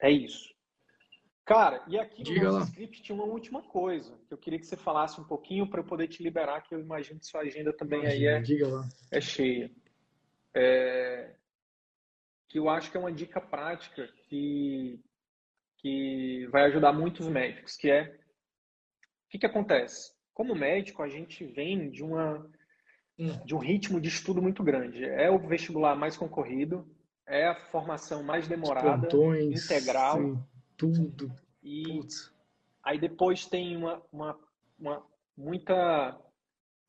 [0.00, 0.49] É isso.
[1.44, 2.64] Cara, e aqui Diga no nosso lá.
[2.64, 5.84] script tinha uma última coisa que eu queria que você falasse um pouquinho para eu
[5.84, 9.70] poder te liberar, que eu imagino que sua agenda também Imagina, aí é, é cheia.
[10.54, 11.34] É,
[12.48, 15.00] que eu acho que é uma dica prática que,
[15.78, 18.16] que vai ajudar muitos médicos, que é
[19.26, 20.12] o que, que acontece?
[20.40, 22.50] como médico, a gente vem de, uma,
[23.44, 25.04] de um ritmo de estudo muito grande.
[25.04, 26.88] É o vestibular mais concorrido,
[27.28, 30.16] é a formação mais demorada, plantões, integral.
[30.16, 30.42] Sim,
[30.80, 31.30] tudo.
[31.62, 32.32] E Putz.
[32.82, 34.40] aí depois tem uma, uma,
[34.78, 35.06] uma,
[35.36, 36.18] muita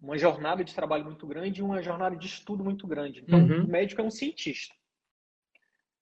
[0.01, 3.19] uma jornada de trabalho muito grande e uma jornada de estudo muito grande.
[3.19, 3.65] Então, uhum.
[3.65, 4.73] o médico é um cientista.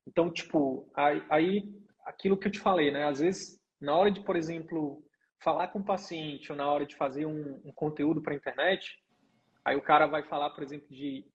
[0.08, 1.70] Então, tipo, aí, aí
[2.06, 3.06] aquilo que eu te falei, né?
[3.06, 5.04] Às vezes, na hora de, por exemplo,
[5.40, 8.98] falar com o paciente ou na hora de fazer um, um conteúdo para a internet,
[9.66, 11.26] aí o cara vai falar, por exemplo, de,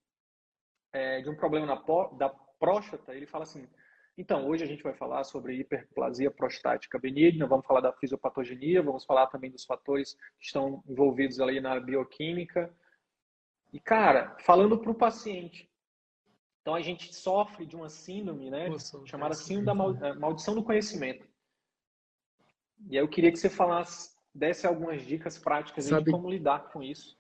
[0.93, 1.75] é, de um problema na,
[2.17, 3.69] da próstata, ele fala assim,
[4.17, 9.05] então, hoje a gente vai falar sobre hiperplasia prostática benigna, vamos falar da fisiopatogenia, vamos
[9.05, 12.73] falar também dos fatores que estão envolvidos ali na bioquímica.
[13.73, 15.69] E, cara, falando para o paciente.
[16.63, 20.63] Então, a gente sofre de uma síndrome, né, Nossa, chamada síndrome da é, maldição do
[20.63, 21.29] conhecimento.
[22.89, 26.83] E aí eu queria que você falasse, desse algumas dicas práticas de como lidar com
[26.83, 27.19] isso,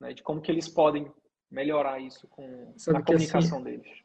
[0.00, 0.12] né?
[0.12, 1.10] de como que eles podem
[1.50, 4.03] melhorar isso com Sabe a assim, comunicação assim, deles.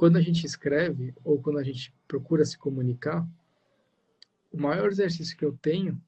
[0.00, 3.28] Quando a gente escreve ou quando a gente procura se comunicar,
[4.50, 6.02] o maior exercício que eu tenho,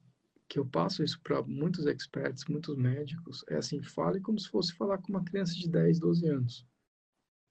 [0.47, 4.73] que eu passo isso para muitos experts, muitos médicos, é assim, fale como se fosse
[4.73, 6.65] falar com uma criança de 10, 12 anos.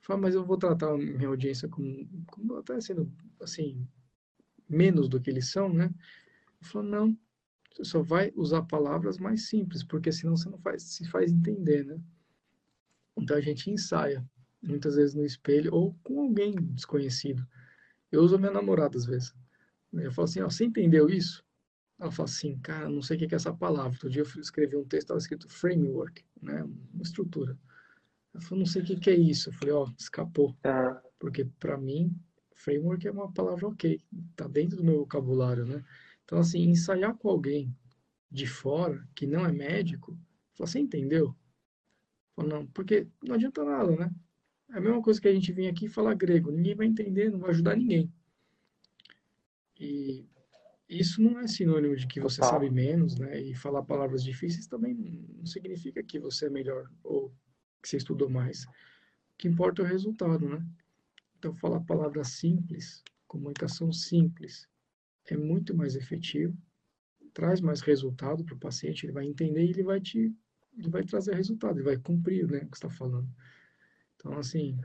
[0.01, 3.09] Fala, mas eu vou tratar minha audiência como, como até sendo,
[3.40, 3.86] assim,
[4.68, 5.95] menos do que eles são, né?
[6.61, 7.16] Eu falo, não,
[7.70, 11.84] você só vai usar palavras mais simples, porque senão você não faz, se faz entender,
[11.84, 12.01] né?
[13.16, 14.28] Então a gente ensaia,
[14.62, 17.46] muitas vezes no espelho ou com alguém desconhecido.
[18.10, 19.34] Eu uso a minha namorada às vezes.
[19.92, 21.44] Eu falo assim, ó, você entendeu isso?
[21.98, 23.92] Ela fala assim, cara, não sei o que é essa palavra.
[23.92, 26.62] Outro dia eu escrevi um texto, estava escrito framework, né?
[26.62, 27.58] Uma estrutura.
[28.34, 29.50] Ela falou, não sei o que é isso.
[29.50, 30.48] Eu falei, ó, escapou.
[30.48, 31.00] Uhum.
[31.18, 32.14] Porque para mim,
[32.54, 34.00] framework é uma palavra ok,
[34.34, 35.84] tá dentro do meu vocabulário, né?
[36.24, 37.74] Então, assim, ensaiar com alguém
[38.30, 40.16] de fora, que não é médico,
[40.54, 41.36] fala, você entendeu?
[42.34, 44.10] Fala, não, porque não adianta nada, né?
[44.72, 46.50] É a mesma coisa que a gente vem aqui falar grego.
[46.50, 48.10] Ninguém vai entender, não vai ajudar ninguém.
[49.78, 50.26] E
[50.88, 52.54] isso não é sinônimo de que você Total.
[52.54, 53.40] sabe menos, né?
[53.40, 57.30] E falar palavras difíceis também não significa que você é melhor ou
[57.82, 58.64] que você estudou mais.
[58.64, 60.64] O que importa é o resultado, né?
[61.38, 64.68] Então, falar palavras simples, comunicação simples,
[65.26, 66.56] é muito mais efetivo,
[67.34, 70.34] traz mais resultado para o paciente, ele vai entender e ele vai te
[70.78, 73.28] ele vai trazer resultado, ele vai cumprir né, o que está falando.
[74.22, 74.78] Então, assim,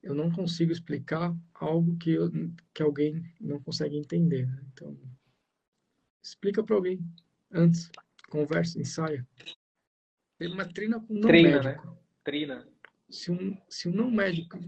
[0.00, 2.30] eu não consigo explicar algo que, eu,
[2.72, 4.46] que alguém não consegue entender.
[4.46, 4.64] Né?
[4.72, 4.96] Então,
[6.22, 7.00] explica para alguém
[7.50, 7.90] antes,
[8.28, 9.26] conversa, ensaia.
[10.38, 11.86] Tem uma trina com não Treina, médico.
[11.86, 11.96] Né?
[12.22, 12.68] Trina.
[13.10, 14.58] Se um, se um não médico...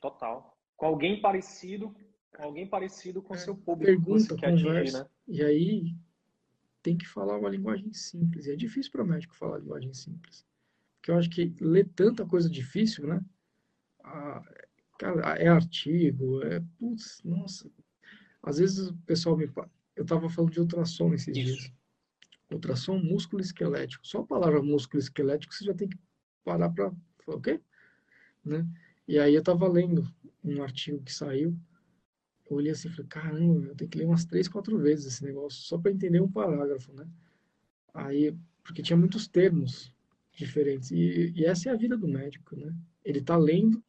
[0.00, 0.58] Total.
[0.74, 1.94] Com alguém parecido
[2.38, 3.92] alguém parecido com é, seu público.
[3.92, 4.78] Pergunta, conversa.
[4.78, 5.06] Atingir, né?
[5.28, 5.94] E aí
[6.82, 8.46] tem que falar uma linguagem simples.
[8.46, 10.46] E é difícil para o médico falar linguagem simples.
[11.02, 13.20] Porque eu acho que ler tanta coisa difícil, né?
[14.04, 14.40] Ah,
[14.96, 16.62] cara, é artigo, é.
[16.78, 17.68] Putz, nossa.
[18.40, 19.50] Às vezes o pessoal me.
[19.96, 21.56] Eu estava falando de ultrassom esses Isso.
[21.56, 21.72] dias.
[22.52, 24.06] Ultrassom músculo esquelético.
[24.06, 25.98] Só a palavra músculo esquelético você já tem que
[26.44, 26.92] parar para.
[27.26, 27.60] O quê?
[28.44, 28.64] Né?
[29.08, 30.08] E aí eu estava lendo
[30.44, 31.58] um artigo que saiu
[32.52, 35.24] eu olhei assim e falei, caramba, eu tenho que ler umas três, quatro vezes esse
[35.24, 37.08] negócio, só para entender um parágrafo, né?
[37.94, 39.92] Aí, porque tinha muitos termos
[40.32, 40.90] diferentes.
[40.90, 42.74] E, e essa é a vida do médico, né?
[43.04, 43.82] Ele está lendo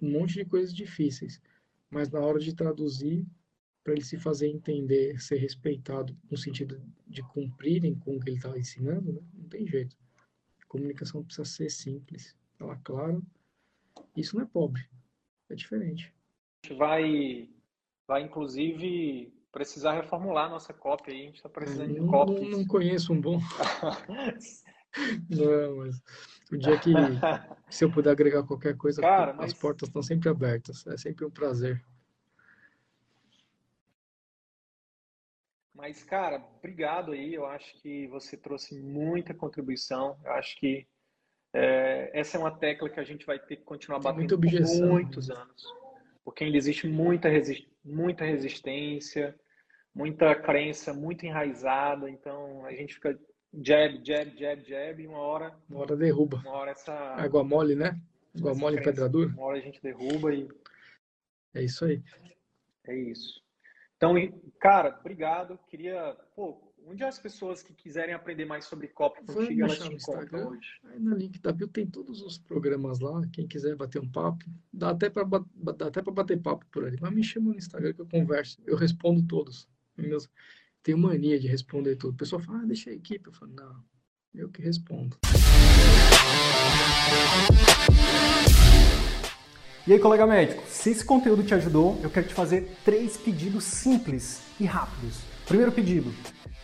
[0.00, 1.40] um monte de coisas difíceis,
[1.90, 3.26] mas na hora de traduzir,
[3.82, 8.36] para ele se fazer entender, ser respeitado no sentido de cumprirem com o que ele
[8.36, 9.20] está ensinando, né?
[9.32, 9.96] não tem jeito.
[10.60, 13.24] A comunicação precisa ser simples, falar claro.
[14.16, 14.84] Isso não é pobre,
[15.48, 16.12] é diferente.
[16.64, 17.48] A gente vai
[18.06, 21.22] vai inclusive precisar reformular a nossa cópia aí.
[21.22, 22.40] A gente está precisando de cópias.
[22.42, 23.40] Não, não conheço um bom.
[25.30, 26.02] não, mas
[26.52, 26.92] o dia que
[27.68, 29.54] se eu puder agregar qualquer coisa, Cara, as mas...
[29.54, 30.86] portas estão sempre abertas.
[30.86, 31.82] É sempre um prazer.
[35.74, 37.34] Mas, cara, obrigado aí.
[37.34, 40.18] Eu acho que você trouxe muita contribuição.
[40.24, 40.86] Eu acho que
[41.52, 44.50] é, essa é uma tecla que a gente vai ter que continuar batendo por
[44.86, 45.64] muitos anos.
[46.24, 47.28] Porque ainda existe muita
[47.84, 49.38] muita resistência,
[49.94, 52.08] muita crença muito enraizada.
[52.10, 53.18] Então a gente fica
[53.62, 55.56] jab, jab, jab, jab, e uma hora.
[55.68, 56.38] Uma hora derruba.
[56.38, 56.92] Uma hora essa.
[56.92, 58.00] Água mole, né?
[58.36, 59.28] Água mole crença, pedra dura.
[59.30, 60.48] Uma hora a gente derruba e.
[61.54, 62.02] É isso aí.
[62.86, 63.42] É isso.
[63.96, 64.14] Então,
[64.60, 65.58] cara, obrigado.
[65.68, 66.16] Queria.
[66.34, 70.68] Pô, Onde as pessoas que quiserem aprender mais sobre copy contigo, elas te encontram hoje?
[70.84, 73.26] Aí na link da bio tem todos os programas lá.
[73.32, 76.96] Quem quiser bater um papo, dá até para dá até para bater papo por ali.
[77.00, 78.62] Mas me chama no Instagram que eu converso.
[78.64, 79.68] Eu respondo todos.
[79.96, 80.30] Meus,
[80.86, 82.14] tenho mania de responder tudo.
[82.14, 83.26] O pessoal fala, ah, deixa a equipe.
[83.26, 83.82] Eu falo, não,
[84.32, 85.16] eu que respondo.
[89.84, 93.64] E aí, colega médico, se esse conteúdo te ajudou, eu quero te fazer três pedidos
[93.64, 95.22] simples e rápidos.
[95.44, 96.14] Primeiro pedido,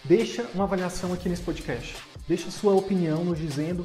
[0.04, 1.96] deixa uma avaliação aqui nesse podcast.
[2.28, 3.84] Deixa sua opinião nos dizendo